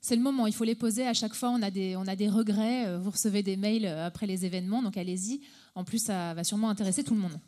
C'est 0.02 0.16
le 0.16 0.22
moment, 0.22 0.48
il 0.48 0.54
faut 0.54 0.66
les 0.66 0.76
poser 0.76 1.08
à 1.08 1.14
chaque 1.14 1.34
fois. 1.34 1.50
On 1.50 1.62
a 1.62 1.72
des, 1.72 1.96
on 1.96 2.08
a 2.08 2.16
des 2.16 2.30
regrets. 2.30 2.88
Euh, 2.88 3.00
vous 3.00 3.12
recevez 3.12 3.42
des 3.44 3.56
mails 3.56 3.86
euh, 3.86 4.06
après 4.06 4.28
les 4.28 4.46
événements, 4.46 4.82
donc 4.82 4.98
allez-y. 4.98 5.42
En 5.76 5.84
plus, 5.84 6.00
ça 6.00 6.34
va 6.34 6.44
sûrement 6.44 6.70
intéresser 6.70 7.04
tout 7.04 7.14
le 7.14 7.22
monde. 7.22 7.40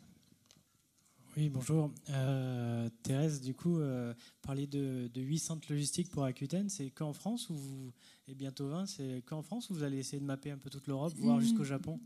Oui, 1.36 1.50
bonjour. 1.50 1.90
Euh, 2.08 2.88
Thérèse, 3.02 3.42
du 3.42 3.52
coup, 3.52 3.78
euh, 3.78 4.14
parler 4.40 4.66
de, 4.66 5.10
de 5.12 5.20
8 5.20 5.38
centres 5.38 5.70
logistiques 5.70 6.08
pour 6.08 6.24
Aquitaine, 6.24 6.70
c'est 6.70 6.88
qu'en 6.88 7.12
France 7.12 7.50
ou 7.50 7.92
et 8.26 8.34
bientôt 8.34 8.68
20, 8.68 8.86
c'est 8.86 9.22
qu'en 9.26 9.42
France 9.42 9.68
ou 9.68 9.74
vous 9.74 9.82
allez 9.82 9.98
essayer 9.98 10.18
de 10.18 10.24
mapper 10.24 10.50
un 10.50 10.56
peu 10.56 10.70
toute 10.70 10.86
l'Europe, 10.86 11.12
voire 11.16 11.38
jusqu'au 11.38 11.62
mm. 11.62 11.66
Japon? 11.66 12.00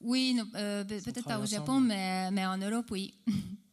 Oui, 0.00 0.38
euh, 0.54 0.84
peut-être 0.84 1.24
pas 1.24 1.40
au 1.40 1.46
Japon, 1.46 1.80
mais, 1.80 2.30
mais, 2.30 2.44
en 2.44 2.58
Europe, 2.58 2.90
oui. 2.90 3.14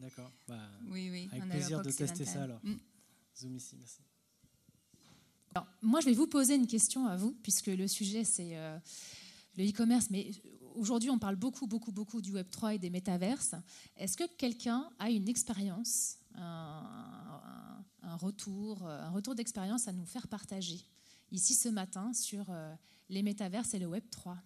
D'accord. 0.00 0.30
Bah, 0.48 0.58
oui, 0.88 1.10
oui. 1.10 1.28
Avec 1.30 1.48
plaisir 1.48 1.82
de 1.82 1.90
tester 1.90 2.24
ça 2.24 2.44
alors. 2.44 2.60
Mm. 2.64 2.76
Zoom 3.36 3.56
ici, 3.56 3.76
merci. 3.78 4.00
Alors, 5.54 5.66
moi, 5.82 6.00
je 6.00 6.06
vais 6.06 6.14
vous 6.14 6.26
poser 6.26 6.54
une 6.54 6.66
question 6.66 7.06
à 7.06 7.16
vous, 7.16 7.32
puisque 7.42 7.66
le 7.66 7.86
sujet, 7.86 8.24
c'est 8.24 8.54
le 9.56 9.68
e-commerce, 9.68 10.08
mais 10.10 10.30
aujourd'hui, 10.74 11.10
on 11.10 11.18
parle 11.18 11.36
beaucoup, 11.36 11.66
beaucoup, 11.66 11.92
beaucoup 11.92 12.20
du 12.20 12.32
Web3 12.32 12.74
et 12.74 12.78
des 12.78 12.90
métaverses. 12.90 13.54
Est-ce 13.96 14.16
que 14.16 14.24
quelqu'un 14.36 14.90
a 14.98 15.10
une 15.10 15.28
expérience, 15.28 16.18
un, 16.34 17.82
retour, 18.20 18.86
un 18.86 19.10
retour 19.10 19.34
d'expérience 19.34 19.88
à 19.88 19.92
nous 19.92 20.06
faire 20.06 20.28
partager 20.28 20.80
ici 21.32 21.54
ce 21.54 21.68
matin 21.68 22.12
sur 22.12 22.46
euh, 22.50 22.74
les 23.08 23.22
métaverses 23.22 23.74
et 23.74 23.78
le 23.78 23.86
Web3 23.86 24.36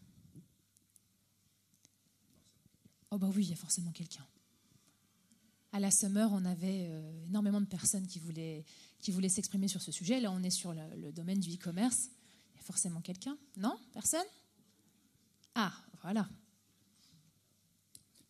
Oh 3.10 3.18
bah 3.18 3.30
oui, 3.34 3.44
il 3.44 3.50
y 3.50 3.52
a 3.52 3.56
forcément 3.56 3.92
quelqu'un. 3.92 4.26
À 5.74 5.80
la 5.80 5.90
Summer, 5.90 6.30
on 6.30 6.44
avait 6.44 6.86
euh, 6.88 7.26
énormément 7.26 7.60
de 7.60 7.66
personnes 7.66 8.06
qui 8.06 8.20
voulaient, 8.20 8.64
s'exprimer 9.28 9.66
sur 9.66 9.82
ce 9.82 9.90
sujet. 9.90 10.20
Là, 10.20 10.30
on 10.30 10.40
est 10.44 10.50
sur 10.50 10.72
le, 10.72 11.10
domaine 11.10 11.40
du 11.40 11.52
e-commerce. 11.52 12.10
Il 12.52 12.58
y 12.58 12.60
a 12.60 12.62
forcément 12.62 13.00
quelqu'un. 13.00 13.36
Non? 13.56 13.76
Personne? 13.92 14.22
Ah, 15.56 15.72
voilà. 16.00 16.28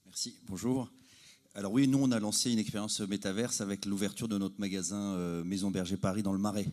Merci, 0.06 0.38
bonjour. 0.46 0.90
Alors 1.54 1.70
oui, 1.70 1.86
nous, 1.86 1.98
on 1.98 2.12
a 2.12 2.18
lancé 2.18 2.50
une 2.50 2.58
expérience 2.58 3.00
métaverse 3.00 3.60
avec 3.60 3.84
l'ouverture 3.84 4.26
de 4.26 4.38
notre 4.38 4.58
magasin 4.58 5.12
euh, 5.12 5.44
Maison 5.44 5.70
Berger 5.70 5.98
Paris 5.98 6.22
dans 6.22 6.32
le 6.32 6.38
Marais. 6.38 6.72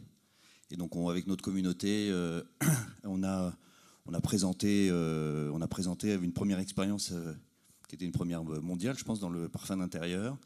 Et 0.69 0.77
donc, 0.77 0.95
avec 0.95 1.27
notre 1.27 1.43
communauté, 1.43 2.07
euh, 2.11 2.43
on, 3.03 3.23
a, 3.23 3.53
présenté, 4.23 4.89
on 4.89 5.59
a 5.59 5.67
présenté 5.67 6.13
une 6.13 6.31
première 6.31 6.59
expérience 6.59 7.11
qui 7.89 7.95
était 7.95 8.05
une 8.05 8.13
première 8.13 8.45
mondiale, 8.45 8.97
je 8.97 9.03
pense, 9.03 9.19
dans 9.19 9.29
le 9.29 9.49
parfum 9.49 9.75
d'intérieur. 9.75 10.37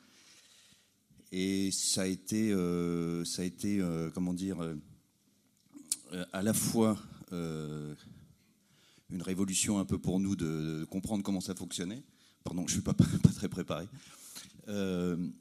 Et 1.31 1.71
ça 1.71 2.03
a 2.03 2.05
été, 2.05 2.51
euh, 2.51 3.25
ça 3.25 3.41
a 3.41 3.45
été 3.45 3.83
comment 4.13 4.33
dire, 4.33 4.57
à 6.31 6.41
la 6.41 6.53
fois 6.53 6.97
une 7.31 9.21
révolution 9.21 9.79
un 9.79 9.85
peu 9.85 9.97
pour 9.97 10.19
nous 10.19 10.35
de, 10.35 10.85
comprendre 10.89 11.23
comment 11.23 11.41
ça 11.41 11.55
fonctionnait. 11.55 12.03
Pardon, 12.43 12.61
je 12.67 12.75
ne 12.75 12.81
suis 12.81 12.81
pas, 12.93 12.93
très 12.93 13.49
préparé. 13.49 13.87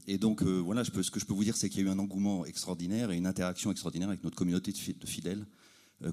et 0.06 0.18
donc, 0.18 0.42
voilà, 0.42 0.84
ce 0.84 0.90
que 0.90 1.20
je 1.20 1.26
peux 1.26 1.34
vous 1.34 1.44
dire, 1.44 1.56
c'est 1.56 1.68
qu'il 1.68 1.84
y 1.84 1.84
a 1.84 1.90
eu 1.90 1.92
un 1.92 1.98
engouement 1.98 2.44
extraordinaire 2.44 3.10
et 3.10 3.16
une 3.16 3.26
interaction 3.26 3.70
extraordinaire 3.70 4.08
avec 4.08 4.24
notre 4.24 4.36
communauté 4.36 4.72
de 4.72 5.06
fidèles 5.06 5.46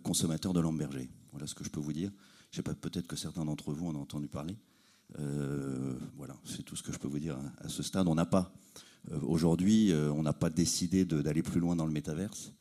consommateurs 0.03 0.53
de 0.53 0.60
Lamberger. 0.60 1.10
Voilà 1.31 1.47
ce 1.47 1.55
que 1.55 1.63
je 1.63 1.69
peux 1.69 1.79
vous 1.79 1.93
dire. 1.93 2.12
Je 2.51 2.57
sais 2.57 2.63
pas, 2.63 2.75
peut-être 2.75 3.07
que 3.07 3.15
certains 3.15 3.45
d'entre 3.45 3.71
vous 3.71 3.88
en 3.88 3.95
ont 3.95 4.01
entendu 4.01 4.27
parler. 4.27 4.57
Euh, 5.19 5.97
voilà, 6.15 6.36
c'est 6.45 6.63
tout 6.63 6.76
ce 6.76 6.84
que 6.84 6.91
je 6.91 7.00
peux 7.00 7.08
vous 7.08 7.19
dire 7.19 7.38
à 7.60 7.69
ce 7.69 7.84
stade. 7.84 8.08
On 8.08 8.15
n'a 8.15 8.26
pas, 8.26 8.54
euh, 9.12 9.19
aujourd'hui, 9.21 9.91
euh, 9.91 10.12
on 10.12 10.24
n'a 10.24 10.34
pas 10.34 10.50
décidé 10.50 11.06
d'aller 11.06 11.43
plus 11.43 11.60
loin 11.60 11.76
dans 11.76 11.86
le 11.86 11.91
métaverse, 11.91 12.54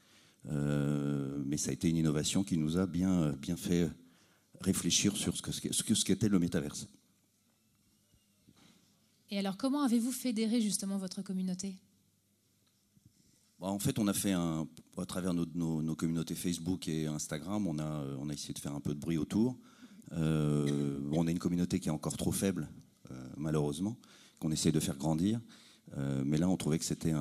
mais 0.45 1.57
ça 1.57 1.71
a 1.71 1.73
été 1.73 1.89
une 1.89 1.97
innovation 1.97 2.45
qui 2.45 2.57
nous 2.57 2.79
a 2.79 2.87
bien, 2.87 3.33
bien 3.33 3.57
fait 3.57 3.91
réfléchir 4.61 5.17
sur 5.17 5.37
ce 5.37 5.43
qu'était 5.43 5.73
ce 5.73 5.95
ce 5.95 6.27
le 6.27 6.39
métaverse. 6.39 6.89
Et 9.31 9.39
alors, 9.39 9.57
comment 9.57 9.83
avez-vous 9.83 10.13
fédéré 10.13 10.61
justement 10.61 10.99
votre 10.99 11.23
communauté? 11.23 11.77
Bah, 13.61 13.69
en 13.69 13.79
fait, 13.79 13.99
on 13.99 14.09
a 14.09 14.15
fait 14.15 14.33
un, 14.33 14.67
à 14.97 15.07
travers 15.07 15.35
nos, 15.35 15.95
communautés 15.95 16.35
Facebook 16.35 16.89
et 16.89 17.07
Instagram, 17.07 17.67
on 17.67 17.79
a, 17.79 18.05
on 18.19 18.29
a 18.31 18.33
essayé 18.33 18.55
de 18.55 18.59
faire 18.59 18.75
un 18.75 18.81
peu 18.81 18.95
de 18.95 18.99
bruit 18.99 19.19
autour. 19.19 19.59
Euh, 20.13 21.01
on 21.13 21.27
a 21.27 21.31
une 21.31 21.39
communauté 21.39 21.79
qui 21.79 21.89
est 21.89 21.93
encore 21.93 22.17
trop 22.17 22.33
faible, 22.33 22.69
euh, 23.11 23.29
malheureusement, 23.37 23.97
qu'on 24.39 24.51
essaie 24.51 24.73
de 24.73 24.81
faire 24.81 24.97
grandir. 24.97 25.41
Euh, 25.97 26.23
mais 26.25 26.39
là, 26.39 26.49
on 26.49 26.57
trouvait 26.57 26.79
que 26.79 26.85
c'était 26.85 27.13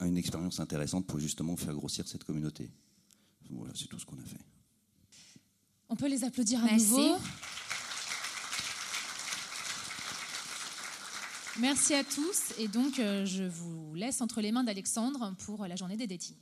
une 0.00 0.16
expérience 0.16 0.60
intéressante 0.60 1.06
pour 1.06 1.18
justement 1.18 1.56
faire 1.56 1.74
grossir 1.74 2.06
cette 2.08 2.24
communauté. 2.24 2.70
Voilà, 3.50 3.72
c'est 3.74 3.88
tout 3.88 3.98
ce 3.98 4.06
qu'on 4.06 4.18
a 4.18 4.24
fait. 4.24 4.40
On 5.88 5.96
peut 5.96 6.08
les 6.08 6.24
applaudir 6.24 6.64
à 6.64 6.72
nouveau. 6.72 7.16
Merci 11.58 11.94
à 11.94 12.04
tous. 12.04 12.54
Et 12.58 12.68
donc, 12.68 12.94
je 12.96 13.44
vous 13.48 13.94
laisse 13.94 14.20
entre 14.20 14.40
les 14.40 14.52
mains 14.52 14.62
d'Alexandre 14.62 15.34
pour 15.44 15.66
la 15.66 15.74
journée 15.74 15.96
des 15.96 16.06
détines. 16.06 16.36